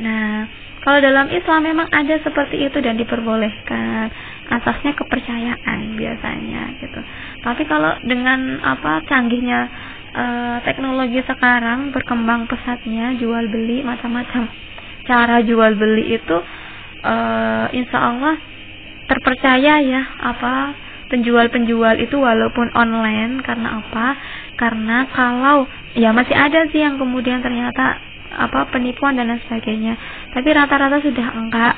[0.00, 0.48] nah
[0.86, 4.06] Kalau dalam Islam memang ada seperti itu dan diperbolehkan.
[4.46, 7.00] Asasnya kepercayaan biasanya gitu.
[7.42, 9.66] Tapi kalau dengan apa canggihnya
[10.14, 14.46] uh, teknologi sekarang berkembang pesatnya jual beli macam-macam
[15.10, 16.38] cara jual beli itu
[17.02, 18.34] uh, insya Allah
[19.06, 20.74] terpercaya ya apa
[21.06, 24.06] penjual-penjual itu walaupun online karena apa?
[24.58, 28.02] Karena kalau ya masih ada sih yang kemudian ternyata
[28.36, 29.94] apa penipuan dan lain sebagainya.
[30.34, 31.74] Tapi rata-rata sudah enggak.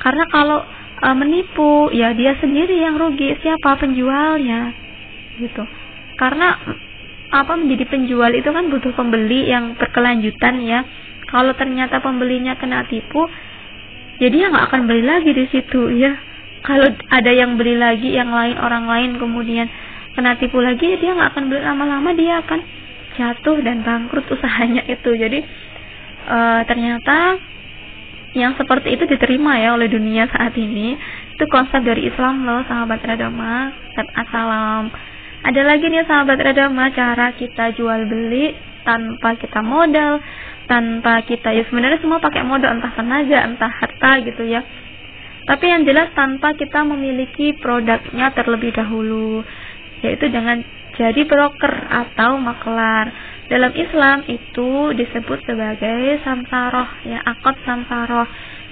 [0.00, 0.60] Karena kalau
[0.98, 4.72] e, menipu ya dia sendiri yang rugi siapa penjualnya?
[5.36, 5.62] Gitu.
[6.16, 6.56] Karena
[7.32, 10.80] apa menjadi penjual itu kan butuh pembeli yang berkelanjutan ya.
[11.28, 13.24] Kalau ternyata pembelinya kena tipu
[14.20, 16.12] jadi ya nggak akan beli lagi di situ ya
[16.62, 19.66] kalau ada yang beli lagi yang lain orang lain kemudian
[20.14, 22.60] kena tipu lagi dia nggak akan beli lama-lama dia akan
[23.16, 25.10] jatuh dan bangkrut usahanya itu.
[25.12, 25.40] Jadi
[26.26, 27.36] e, ternyata
[28.32, 30.96] yang seperti itu diterima ya oleh dunia saat ini.
[31.36, 33.72] Itu konsep dari Islam loh sahabat radama.
[33.92, 34.88] Assalam.
[35.42, 38.54] Ada lagi nih sahabat radama cara kita jual beli
[38.86, 40.22] tanpa kita modal
[40.70, 44.62] tanpa kita ya sebenarnya semua pakai modal entah tenaga entah harta gitu ya
[45.42, 49.42] tapi yang jelas tanpa kita memiliki produknya terlebih dahulu,
[50.06, 50.62] yaitu dengan
[50.94, 53.10] jadi broker atau maklar.
[53.50, 58.28] Dalam Islam itu disebut sebagai samsaroh, ya akad samsaroh.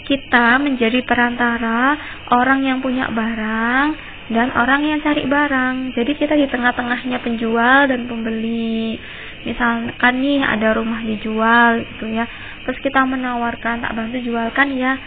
[0.06, 1.94] Kita menjadi perantara
[2.34, 3.88] orang yang punya barang
[4.30, 5.94] dan orang yang cari barang.
[5.94, 8.98] Jadi kita di tengah-tengahnya penjual dan pembeli.
[9.46, 12.26] Misalkan nih ada rumah dijual gitu ya.
[12.66, 14.98] Terus kita menawarkan tak bantu jualkan ya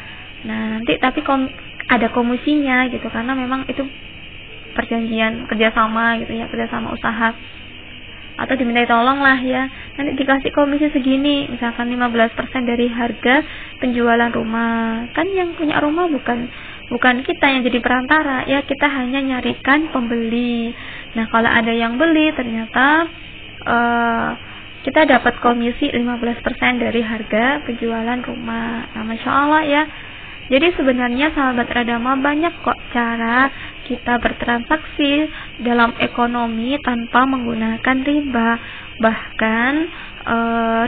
[0.43, 1.47] Nah, nanti tapi kom
[1.88, 3.84] ada komisinya gitu karena memang itu
[4.73, 7.36] perjanjian kerjasama gitu ya kerjasama usaha.
[8.34, 12.34] Atau dimintai tolong lah ya nanti dikasih komisi segini misalkan 15%
[12.65, 13.45] dari harga
[13.77, 15.06] penjualan rumah.
[15.13, 16.49] Kan yang punya rumah bukan
[16.89, 20.73] bukan kita yang jadi perantara ya kita hanya nyarikan pembeli.
[21.13, 23.06] Nah kalau ada yang beli ternyata
[23.69, 24.29] uh,
[24.84, 26.03] kita dapat komisi 15%
[26.82, 28.89] dari harga penjualan rumah.
[28.97, 29.84] Nah masya Allah ya
[30.51, 33.47] jadi sebenarnya sahabat Radama banyak kok cara
[33.88, 35.27] kita bertransaksi
[35.63, 38.49] dalam ekonomi tanpa menggunakan riba.
[38.99, 39.73] Bahkan
[40.27, 40.38] e,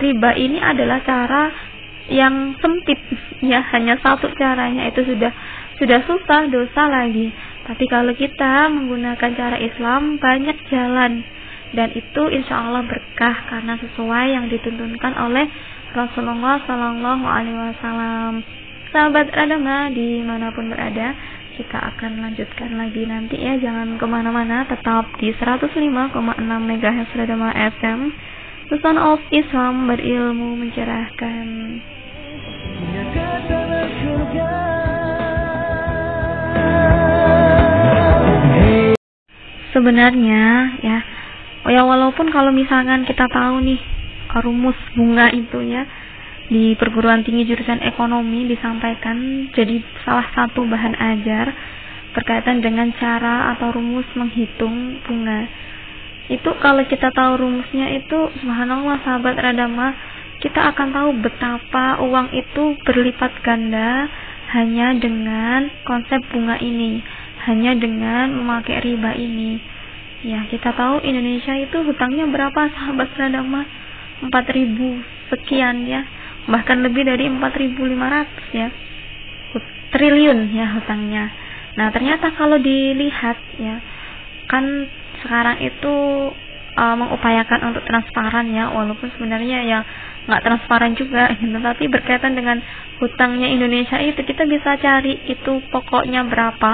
[0.04, 1.44] riba ini adalah cara
[2.12, 3.00] yang sempit
[3.52, 5.32] ya, hanya satu caranya itu sudah
[5.80, 7.32] sudah susah dosa lagi.
[7.66, 11.24] Tapi kalau kita menggunakan cara Islam banyak jalan
[11.74, 15.48] dan itu insya Allah berkah karena sesuai yang dituntunkan oleh
[15.96, 18.34] Rasulullah Sallallahu Alaihi Wasallam
[18.96, 21.12] sahabat Radama di mana pun berada
[21.60, 23.60] kita akan lanjutkan lagi nanti ya.
[23.60, 28.00] Jangan ke mana-mana tetap di 105,6 MHz Radama FM
[28.72, 31.46] The Son of Islam berilmu mencerahkan.
[39.76, 40.44] Sebenarnya
[40.80, 40.98] ya
[41.68, 43.82] ya walaupun kalau misalkan kita tahu nih
[44.40, 45.84] rumus bunga itu ya
[46.46, 51.50] di perguruan tinggi jurusan ekonomi disampaikan jadi salah satu bahan ajar
[52.14, 55.50] berkaitan dengan cara atau rumus menghitung bunga.
[56.30, 59.94] Itu kalau kita tahu rumusnya itu subhanallah sahabat radama
[60.40, 64.06] kita akan tahu betapa uang itu berlipat ganda
[64.54, 67.02] hanya dengan konsep bunga ini,
[67.50, 69.58] hanya dengan memakai riba ini.
[70.22, 73.66] Ya, kita tahu Indonesia itu hutangnya berapa sahabat radama?
[74.22, 76.08] 4000 sekian ya
[76.46, 78.68] bahkan lebih dari 4.500 ya
[79.96, 81.32] triliun ya hutangnya.
[81.80, 83.80] Nah ternyata kalau dilihat ya
[84.52, 84.64] kan
[85.24, 85.94] sekarang itu
[86.76, 89.80] uh, mengupayakan untuk transparan ya walaupun sebenarnya ya
[90.26, 91.56] nggak transparan juga gitu.
[91.58, 92.62] tapi berkaitan dengan
[93.00, 96.74] hutangnya Indonesia itu kita bisa cari itu pokoknya berapa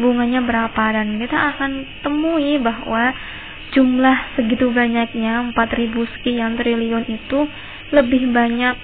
[0.00, 3.12] bunganya berapa dan kita akan temui bahwa
[3.72, 7.38] jumlah segitu banyaknya 4000 sekian triliun itu
[7.92, 8.76] lebih banyak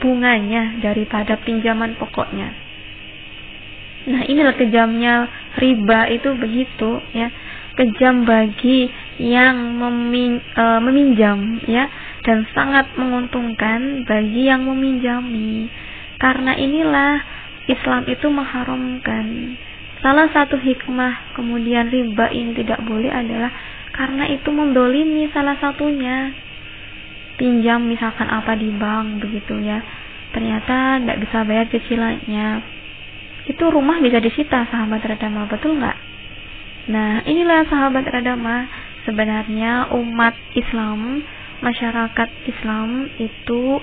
[0.00, 2.48] bunganya daripada pinjaman pokoknya.
[4.02, 7.30] Nah, inilah kejamnya riba itu begitu ya.
[7.72, 8.84] Kejam bagi
[9.16, 11.88] yang memin, e, meminjam ya
[12.20, 15.72] dan sangat menguntungkan bagi yang meminjami.
[16.20, 17.14] Karena inilah
[17.70, 19.56] Islam itu mengharamkan.
[20.02, 23.54] Salah satu hikmah kemudian riba ini tidak boleh adalah
[23.94, 26.34] karena itu mendolimi salah satunya
[27.36, 29.80] pinjam misalkan apa di bank begitu ya.
[30.32, 32.48] Ternyata tidak bisa bayar cicilannya.
[33.48, 35.98] Itu rumah bisa disita sahabat radama betul nggak?
[36.90, 38.68] Nah inilah sahabat radama.
[39.02, 41.26] Sebenarnya umat Islam
[41.58, 43.82] masyarakat Islam itu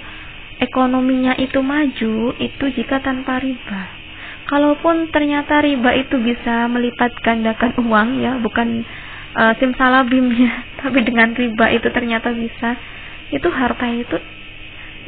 [0.60, 4.00] ekonominya itu maju itu jika tanpa riba.
[4.46, 8.84] Kalaupun ternyata riba itu bisa melipat gandakan uang ya, bukan
[9.38, 10.52] uh, simsalabimnya,
[10.84, 12.76] tapi dengan riba itu ternyata bisa,
[13.30, 14.18] itu harta itu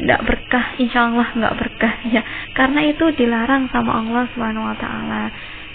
[0.01, 2.23] tidak berkah, insya Allah nggak berkah ya,
[2.57, 5.23] karena itu dilarang sama Allah Subhanahu Wa Taala.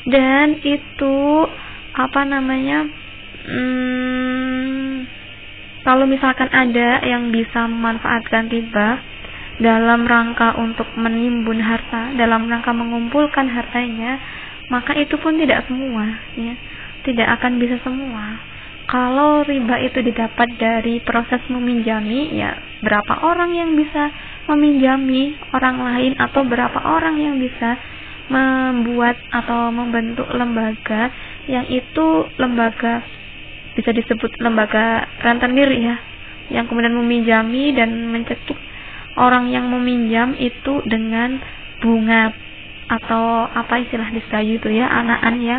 [0.06, 1.16] Dan itu
[1.94, 2.86] apa namanya?
[3.46, 5.06] Hmm,
[5.86, 8.98] kalau misalkan ada yang bisa memanfaatkan riba,
[9.62, 14.20] dalam rangka untuk menimbun harta, dalam rangka mengumpulkan hartanya,
[14.68, 16.04] maka itu pun tidak semua,
[16.36, 16.54] ya.
[17.06, 18.55] Tidak akan bisa semua.
[18.86, 22.54] Kalau riba itu didapat dari proses meminjami, ya
[22.86, 24.14] berapa orang yang bisa
[24.46, 25.34] meminjami?
[25.50, 27.74] Orang lain atau berapa orang yang bisa
[28.30, 31.10] membuat atau membentuk lembaga
[31.46, 33.06] yang itu lembaga
[33.78, 35.94] bisa disebut lembaga rentenir ya
[36.50, 38.58] yang kemudian meminjami dan mencekik
[39.16, 41.40] orang yang meminjam itu dengan
[41.80, 42.34] bunga
[42.86, 45.58] atau apa istilah di Sekayu itu ya anaan ya.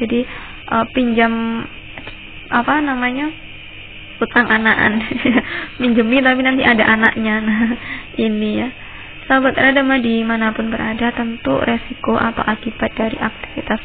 [0.00, 0.26] Jadi
[0.66, 1.62] e, pinjam
[2.54, 3.26] apa namanya
[4.22, 5.02] utang anaan
[5.82, 7.34] minjemi tapi nanti ada anaknya.
[7.42, 7.60] Nah
[8.14, 8.68] ini ya.
[9.24, 13.80] Sahabat mah di mana pun berada tentu resiko atau akibat dari aktivitas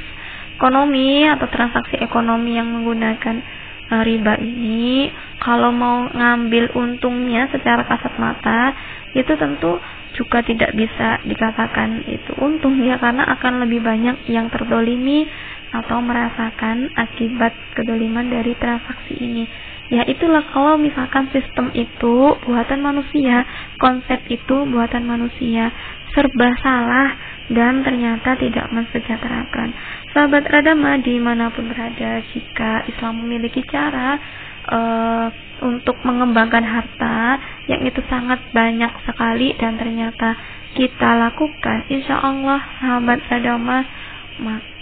[0.59, 3.39] ekonomi atau transaksi ekonomi yang menggunakan
[3.87, 5.07] e, riba ini
[5.39, 8.75] kalau mau ngambil untungnya secara kasat mata
[9.15, 9.79] itu tentu
[10.19, 15.23] juga tidak bisa dikatakan itu untung ya karena akan lebih banyak yang terdolimi
[15.69, 19.45] atau merasakan akibat kedoliman dari transaksi ini.
[19.89, 23.41] Ya itulah kalau misalkan sistem itu buatan manusia
[23.81, 25.73] konsep itu buatan manusia
[26.13, 27.17] serba salah
[27.49, 29.73] dan ternyata tidak mensejahterakan.
[30.13, 34.21] Sahabat radama di mana pun berada jika Islam memiliki cara
[34.69, 35.27] uh,
[35.65, 40.37] untuk mengembangkan harta yang itu sangat banyak sekali dan ternyata
[40.77, 43.81] kita lakukan insya Allah sahabat sadama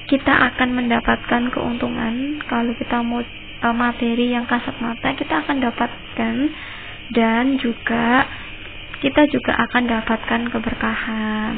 [0.07, 6.35] kita akan mendapatkan keuntungan kalau kita mau uh, materi yang kasat mata kita akan dapatkan
[7.11, 8.27] dan juga
[9.03, 11.53] kita juga akan dapatkan keberkahan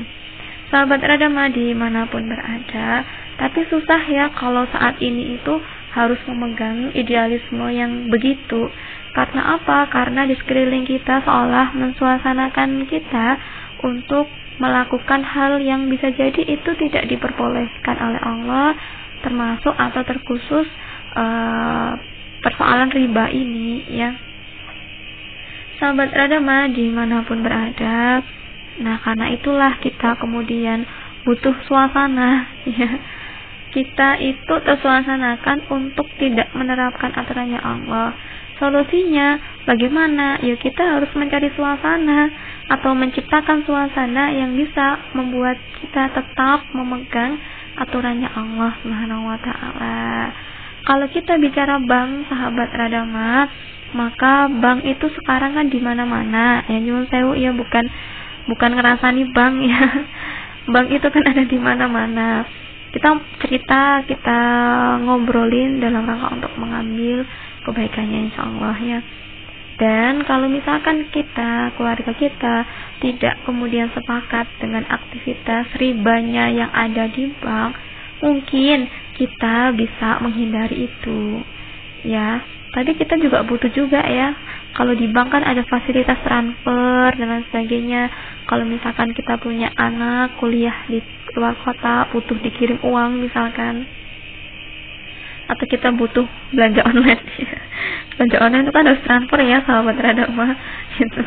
[0.70, 3.06] sahabat radama di mana pun berada
[3.40, 5.56] tapi susah ya kalau saat ini itu
[5.94, 8.70] harus memegang idealisme yang begitu.
[9.16, 9.90] Karena apa?
[9.90, 13.28] Karena di sekeliling kita seolah mensuasanakan kita
[13.82, 14.30] untuk
[14.60, 18.76] melakukan hal yang bisa jadi itu tidak diperbolehkan oleh Allah,
[19.24, 20.68] termasuk atau terkhusus
[21.16, 21.92] uh,
[22.44, 24.12] persoalan riba ini, ya.
[25.80, 28.20] Sahabat Radama di mana pun berada,
[28.84, 30.84] nah karena itulah kita kemudian
[31.24, 32.90] butuh suasana, ya
[33.70, 38.18] kita itu tersuasanakan untuk tidak menerapkan aturannya Allah.
[38.60, 40.38] Solusinya bagaimana?
[40.44, 42.28] Ya kita harus mencari suasana
[42.68, 47.40] atau menciptakan suasana yang bisa membuat kita tetap memegang
[47.80, 50.00] aturannya Allah Subhanahu wa taala.
[50.84, 53.48] Kalau kita bicara bank sahabat Radama,
[53.96, 56.68] maka bank itu sekarang kan di mana-mana.
[56.68, 57.88] Ya nyuwun sewu ya bukan
[58.52, 59.84] bukan ngerasani bank ya.
[60.70, 62.46] Bank itu kan ada di mana-mana
[62.90, 63.10] kita
[63.46, 64.40] cerita kita
[65.06, 67.22] ngobrolin dalam rangka untuk mengambil
[67.70, 69.00] kebaikannya insya Allah ya.
[69.80, 72.68] Dan kalau misalkan kita keluarga kita
[73.00, 77.80] tidak kemudian sepakat dengan aktivitas ribanya yang ada di bank
[78.20, 81.40] mungkin kita bisa menghindari itu
[82.04, 82.44] ya.
[82.70, 84.36] Tapi kita juga butuh juga ya.
[84.76, 88.12] Kalau di bank kan ada fasilitas transfer dan lain sebagainya.
[88.46, 91.00] Kalau misalkan kita punya anak kuliah di
[91.40, 93.88] luar kota butuh dikirim uang misalkan
[95.50, 97.24] atau kita butuh belanja online?
[98.20, 100.52] Belanja online itu kan harus transfer ya sahabat terhadap mah
[101.00, 101.22] itu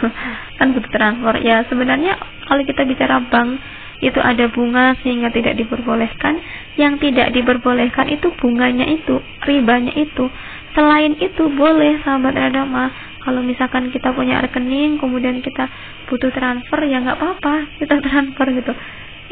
[0.60, 1.34] kan butuh transfer.
[1.42, 2.14] Ya sebenarnya
[2.46, 3.58] kalau kita bicara bank
[4.02, 6.38] itu ada bunga sehingga tidak diperbolehkan.
[6.76, 10.28] Yang tidak diperbolehkan itu bunganya itu ribanya itu.
[10.76, 12.36] Selain itu boleh sahabat
[12.68, 15.70] mah kalau misalkan kita punya rekening kemudian kita
[16.10, 18.72] butuh transfer ya nggak apa-apa kita transfer gitu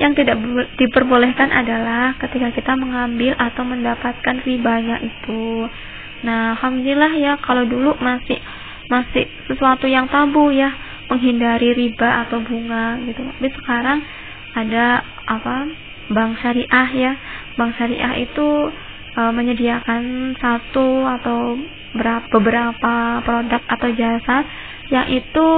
[0.00, 0.40] yang tidak
[0.80, 5.68] diperbolehkan adalah ketika kita mengambil atau mendapatkan ribanya itu.
[6.24, 8.40] Nah, alhamdulillah ya kalau dulu masih
[8.88, 10.72] masih sesuatu yang tabu ya
[11.12, 13.20] menghindari riba atau bunga gitu.
[13.20, 13.98] Tapi sekarang
[14.56, 15.68] ada apa?
[16.08, 17.12] Bank syariah ya.
[17.60, 18.48] Bank syariah itu
[19.14, 21.60] e, menyediakan satu atau
[21.92, 24.48] berapa beberapa produk atau jasa
[24.88, 25.48] yang itu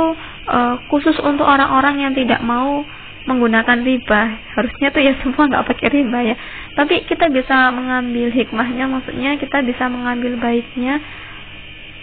[0.51, 0.59] e,
[0.91, 2.83] khusus untuk orang-orang yang tidak mau
[3.27, 4.23] menggunakan riba.
[4.59, 6.37] Harusnya tuh ya semua nggak pakai riba ya.
[6.75, 10.99] Tapi kita bisa mengambil hikmahnya maksudnya kita bisa mengambil baiknya.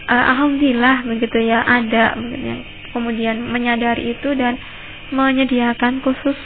[0.10, 4.58] Uh, alhamdulillah begitu ya ada begitu kemudian menyadari itu dan
[5.14, 6.38] menyediakan khusus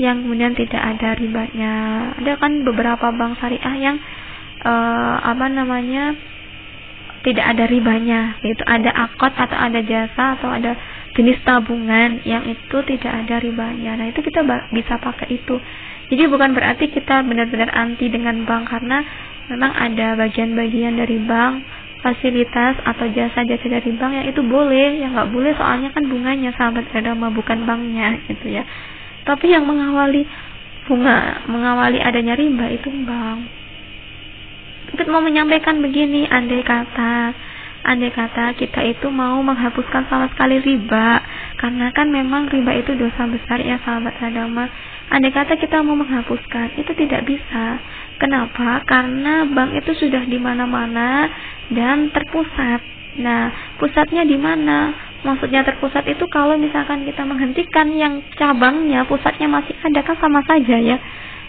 [0.00, 1.72] yang kemudian tidak ada ribanya.
[2.18, 3.96] Ada kan beberapa bank syariah yang
[4.64, 6.16] uh, apa namanya
[7.22, 10.74] tidak ada ribanya, yaitu ada akot atau ada jasa atau ada
[11.12, 14.00] jenis tabungan yang itu tidak ada ribanya.
[14.00, 15.56] Nah, itu kita bisa pakai itu.
[16.12, 19.00] Jadi bukan berarti kita benar-benar anti dengan bank karena
[19.48, 21.64] memang ada bagian-bagian dari bank
[22.02, 26.84] fasilitas atau jasa-jasa dari bank yang itu boleh, yang nggak boleh soalnya kan bunganya sahabat
[26.92, 28.66] agama bukan banknya gitu ya
[29.22, 30.26] tapi yang mengawali
[30.86, 33.40] bunga mengawali adanya riba itu bank
[34.92, 37.32] kita mau menyampaikan begini andai kata
[37.82, 41.22] andai kata kita itu mau menghapuskan sama sekali riba
[41.58, 44.70] karena kan memang riba itu dosa besar ya sahabat agama
[45.12, 47.76] andai kata kita mau menghapuskan itu tidak bisa.
[48.16, 48.80] Kenapa?
[48.88, 51.28] Karena bank itu sudah di mana-mana
[51.68, 52.80] dan terpusat.
[53.20, 54.94] Nah pusatnya di mana?
[55.22, 60.80] Maksudnya terpusat itu kalau misalkan kita menghentikan yang cabangnya pusatnya masih ada kan sama saja
[60.80, 60.96] ya.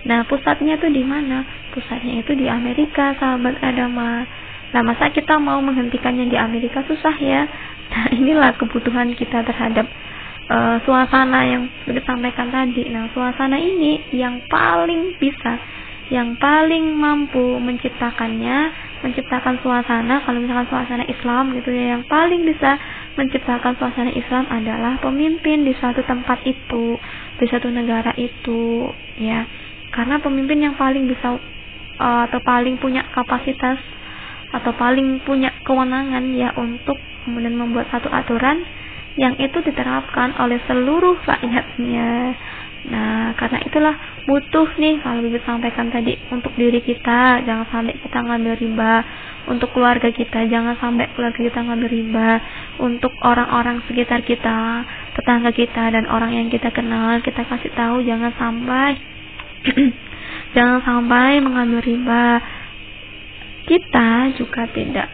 [0.04, 1.48] Nah pusatnya itu di mana?
[1.72, 4.28] Pusatnya itu di Amerika sahabat agama
[4.74, 7.46] nah masa kita mau menghentikannya di Amerika susah ya?
[7.94, 9.86] Nah inilah kebutuhan kita terhadap
[10.50, 12.90] uh, suasana yang sudah disampaikan tadi.
[12.90, 15.62] Nah suasana ini yang paling bisa
[16.12, 18.58] yang paling mampu menciptakannya
[19.02, 20.24] menciptakan suasana.
[20.24, 22.76] Kalau misalkan suasana Islam gitu ya yang paling bisa
[23.14, 26.98] menciptakan suasana Islam adalah pemimpin di suatu tempat itu,
[27.38, 28.90] di suatu negara itu,
[29.22, 29.46] ya.
[29.94, 31.38] Karena pemimpin yang paling bisa
[32.02, 33.78] uh, atau paling punya kapasitas
[34.54, 36.96] atau paling punya kewenangan ya untuk
[37.26, 38.62] kemudian membuat satu aturan
[39.18, 42.34] yang itu diterapkan oleh seluruh rakyatnya.
[42.84, 43.96] Nah, karena itulah
[44.28, 47.40] butuh nih kalau Bibi sampaikan tadi untuk diri kita.
[47.48, 48.94] Jangan sampai kita ngambil riba.
[49.44, 52.30] Untuk keluarga kita jangan sampai keluarga kita ngambil riba.
[52.84, 54.84] Untuk orang-orang sekitar kita
[55.16, 58.98] tetangga kita dan orang yang kita kenal kita kasih tahu jangan sampai
[60.58, 62.42] jangan sampai mengambil riba
[63.68, 65.08] kita juga tidak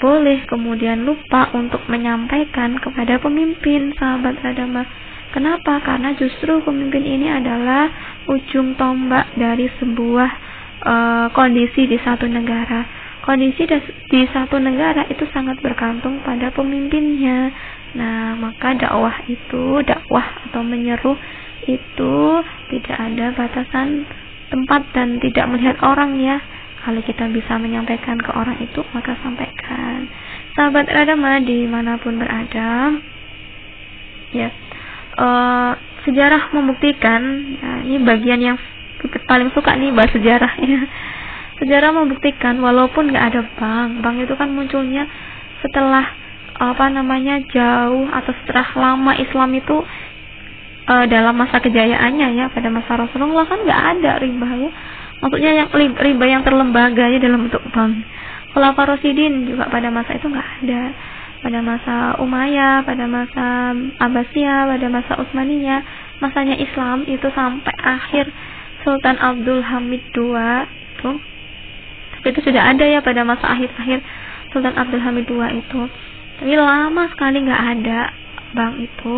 [0.00, 4.88] boleh kemudian lupa untuk menyampaikan kepada pemimpin sahabat agama
[5.36, 7.92] kenapa karena justru pemimpin ini adalah
[8.30, 10.30] ujung tombak dari sebuah
[10.88, 13.68] uh, kondisi di satu negara kondisi
[14.08, 17.52] di satu negara itu sangat bergantung pada pemimpinnya.
[17.94, 21.14] Nah, maka dakwah itu, dakwah atau menyeru
[21.68, 22.16] itu
[22.72, 24.08] tidak ada batasan
[24.48, 26.40] tempat dan tidak melihat orang ya.
[26.80, 30.08] Kalau kita bisa menyampaikan ke orang itu, maka sampaikan.
[30.56, 32.96] Sahabat agama di mana pun berada,
[34.32, 34.48] ya
[35.20, 35.72] uh,
[36.08, 37.20] sejarah membuktikan.
[37.60, 38.56] Nah, ini bagian yang
[39.28, 40.82] paling suka nih bahas sejarah ya
[41.60, 45.04] Sejarah membuktikan walaupun nggak ada bank, bank itu kan munculnya
[45.60, 46.08] setelah
[46.56, 49.76] apa namanya jauh atau setelah lama Islam itu
[50.88, 54.70] e, dalam masa kejayaannya ya pada masa Rasulullah kan nggak ada riba ya.
[55.20, 58.04] Maksudnya yang riba yang terlembaga ya dalam bentuk bank.
[58.50, 60.82] Kalau Rasidin juga pada masa itu nggak ada.
[61.40, 65.80] Pada masa Umayyah, pada masa Abbasiyah, pada masa Utsmaniyah,
[66.20, 68.28] masanya Islam itu sampai akhir
[68.84, 70.36] Sultan Abdul Hamid II
[71.00, 71.10] itu
[72.20, 74.04] itu sudah ada ya pada masa akhir-akhir
[74.52, 75.80] Sultan Abdul Hamid II itu
[76.40, 78.00] tapi lama sekali nggak ada
[78.52, 79.14] bank itu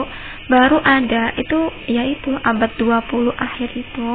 [0.46, 1.58] baru ada itu
[1.90, 4.08] yaitu abad 20 akhir itu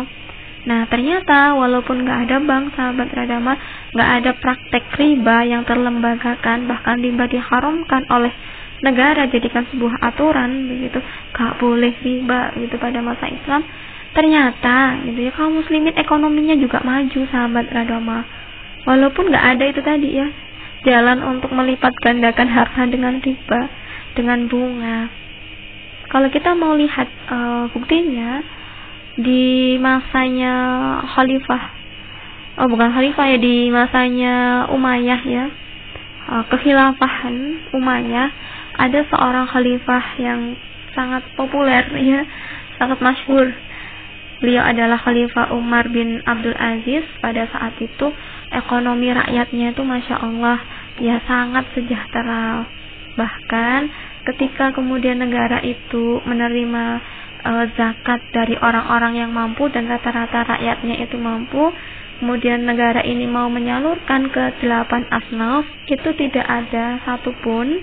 [0.68, 3.56] nah ternyata walaupun nggak ada bank sahabat radama
[3.96, 8.36] nggak ada praktek riba yang terlembagakan bahkan riba diharamkan oleh
[8.82, 11.00] negara jadikan sebuah aturan begitu.
[11.34, 13.62] Nggak boleh riba gitu pada masa Islam.
[14.14, 18.26] Ternyata gitu ya kaum muslimin ekonominya juga maju sahabat radama.
[18.86, 20.28] Walaupun nggak ada itu tadi ya.
[20.86, 23.62] Jalan untuk melipat gandakan harta dengan riba
[24.14, 25.10] dengan bunga.
[26.08, 28.40] Kalau kita mau lihat uh, buktinya
[29.18, 30.54] di masanya
[31.10, 31.64] khalifah.
[32.58, 35.46] Oh bukan khalifah ya di masanya Umayyah ya.
[36.28, 37.36] Uh, kekhilafahan
[37.74, 38.30] Umayyah.
[38.78, 40.54] Ada seorang khalifah yang
[40.94, 42.22] sangat populer ya
[42.78, 43.50] sangat masyhur.
[44.38, 47.02] Beliau adalah khalifah Umar bin Abdul Aziz.
[47.22, 48.14] Pada saat itu
[48.54, 50.62] ekonomi rakyatnya itu masya Allah
[51.02, 52.70] ya sangat sejahtera.
[53.18, 53.80] Bahkan
[54.30, 57.02] ketika kemudian negara itu menerima
[57.48, 61.72] e, zakat dari orang-orang yang mampu dan rata-rata rakyatnya itu mampu
[62.20, 67.80] kemudian negara ini mau menyalurkan ke delapan asnaf itu tidak ada satupun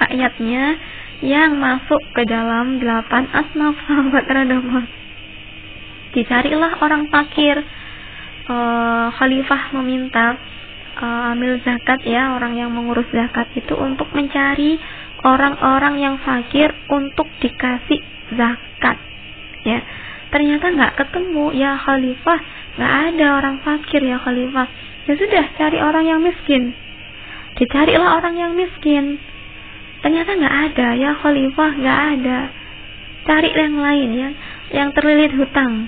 [0.00, 0.80] rakyatnya
[1.20, 5.04] yang masuk ke dalam delapan asnaf sahabat radama
[6.14, 7.58] dicarilah orang fakir.
[8.44, 10.36] Uh, khalifah meminta
[11.00, 14.76] uh, amil zakat ya orang yang mengurus zakat itu untuk mencari
[15.24, 18.00] orang-orang yang fakir untuk dikasih
[18.36, 18.96] zakat.
[20.34, 21.54] Ternyata nggak ketemu.
[21.54, 22.40] Ya khalifah
[22.74, 24.66] nggak ada orang fakir ya khalifah.
[25.06, 26.74] Ya sudah cari orang yang miskin.
[27.54, 29.16] Dicarilah orang yang miskin.
[30.02, 30.88] Ternyata nggak ada.
[30.98, 32.38] Ya khalifah nggak ada.
[33.24, 34.30] Cari yang lain ya.
[34.74, 35.86] Yang terlilit hutang.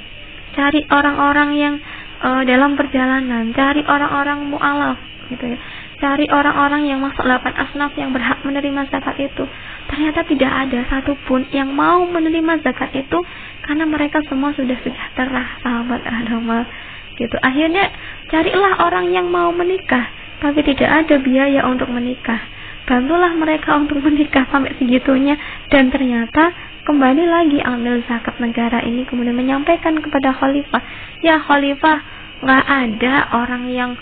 [0.54, 1.74] Cari orang-orang yang
[2.22, 3.50] uh, dalam perjalanan.
[3.50, 5.58] Cari orang-orang mualaf gitu ya
[5.96, 9.44] cari orang-orang yang masuk delapan asnaf yang berhak menerima zakat itu.
[9.86, 13.18] Ternyata tidak ada satupun yang mau menerima zakat itu
[13.64, 16.68] karena mereka semua sudah sejahtera sahabat agama
[17.16, 17.36] gitu.
[17.40, 17.88] Akhirnya
[18.28, 20.04] carilah orang yang mau menikah
[20.44, 22.38] tapi tidak ada biaya untuk menikah.
[22.86, 25.34] Bantulah mereka untuk menikah sampai segitunya
[25.72, 26.54] dan ternyata
[26.86, 30.82] kembali lagi ambil zakat negara ini kemudian menyampaikan kepada khalifah.
[31.24, 31.98] Ya khalifah
[32.44, 33.96] nggak ada orang yang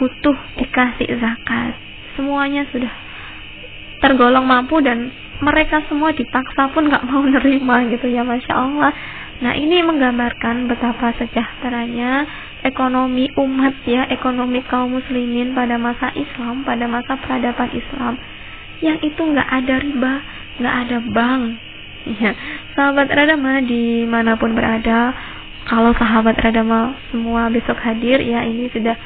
[0.00, 1.76] butuh dikasih zakat.
[2.16, 2.90] Semuanya sudah
[4.00, 5.12] tergolong mampu dan
[5.44, 8.92] mereka semua dipaksa pun nggak mau nerima gitu ya masya Allah.
[9.40, 12.24] Nah ini menggambarkan betapa sejahteranya
[12.64, 18.16] ekonomi umat ya ekonomi kaum muslimin pada masa Islam pada masa peradaban Islam.
[18.80, 20.14] Yang itu nggak ada riba
[20.60, 21.44] nggak ada bank.
[22.20, 22.32] Ya
[22.76, 25.12] sahabat radama di mana pun berada
[25.68, 28.96] kalau sahabat radama semua besok hadir ya ini sudah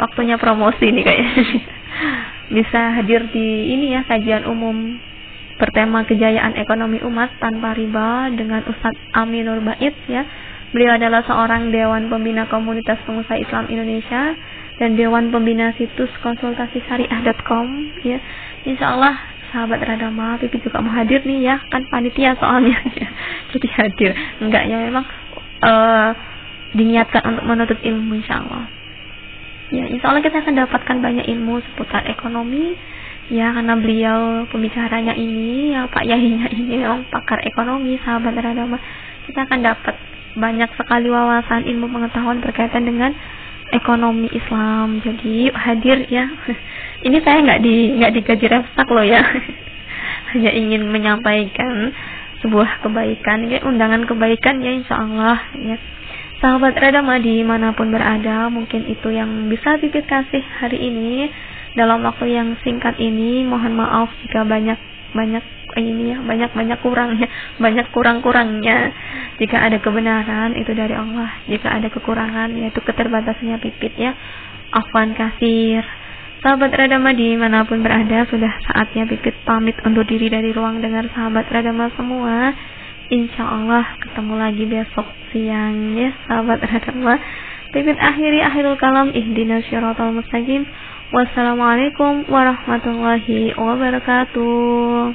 [0.00, 1.32] waktunya promosi nih kayaknya.
[2.56, 5.00] Bisa hadir di ini ya kajian umum
[5.56, 10.22] bertema kejayaan ekonomi umat tanpa riba dengan Ustadz Aminur Bait ya.
[10.70, 14.36] Beliau adalah seorang dewan pembina komunitas pengusaha Islam Indonesia
[14.76, 17.66] dan dewan pembina situs konsultasi syariah.com
[18.04, 18.20] ya.
[18.68, 19.16] Insya Allah
[19.50, 22.76] sahabat Radama Pipi juga mau hadir nih ya kan panitia soalnya.
[22.92, 23.08] Ya.
[23.56, 24.12] jadi hadir.
[24.44, 25.04] Enggak ya memang
[25.64, 26.10] uh,
[26.76, 28.68] diniatkan untuk menuntut ilmu insya Allah
[29.72, 32.76] ya insya Allah kita akan dapatkan banyak ilmu seputar ekonomi
[33.32, 38.78] ya karena beliau pembicaranya ini ya Pak Yahinya ini memang pakar ekonomi sahabat agama
[39.26, 39.94] kita akan dapat
[40.36, 43.10] banyak sekali wawasan ilmu pengetahuan berkaitan dengan
[43.74, 45.02] ekonomi Islam.
[45.02, 46.28] Jadi hadir ya.
[47.06, 49.24] Ini saya nggak di nggak digaji refsak loh ya.
[50.34, 51.90] Hanya ingin menyampaikan
[52.44, 55.76] sebuah kebaikan kayak undangan kebaikan ya insya Allah ya
[56.36, 61.32] Sahabat Radama di mana pun berada, mungkin itu yang bisa Pipit kasih hari ini.
[61.76, 63.44] Dalam waktu yang singkat ini.
[63.44, 64.76] Mohon maaf jika banyak
[65.16, 65.44] banyak
[65.76, 67.28] ini ya banyak banyak kurangnya
[67.64, 68.96] banyak kurang kurangnya
[69.36, 71.44] jika ada kebenaran itu dari Allah.
[71.48, 74.12] Jika ada kekurangan yaitu keterbatasannya pipit ya.
[74.72, 75.84] Afwan kasir.
[76.44, 81.08] Sahabat radama di mana pun berada sudah saatnya pipit pamit undur diri dari ruang dengar
[81.12, 82.52] sahabat radama semua
[83.06, 87.18] Insya Allah ketemu lagi besok siang ya sahabat rahmatullah.
[87.70, 90.66] Pipit akhiri akhirul kalam ihdinas syaratal mustaqim.
[91.14, 95.14] Wassalamualaikum warahmatullahi wabarakatuh.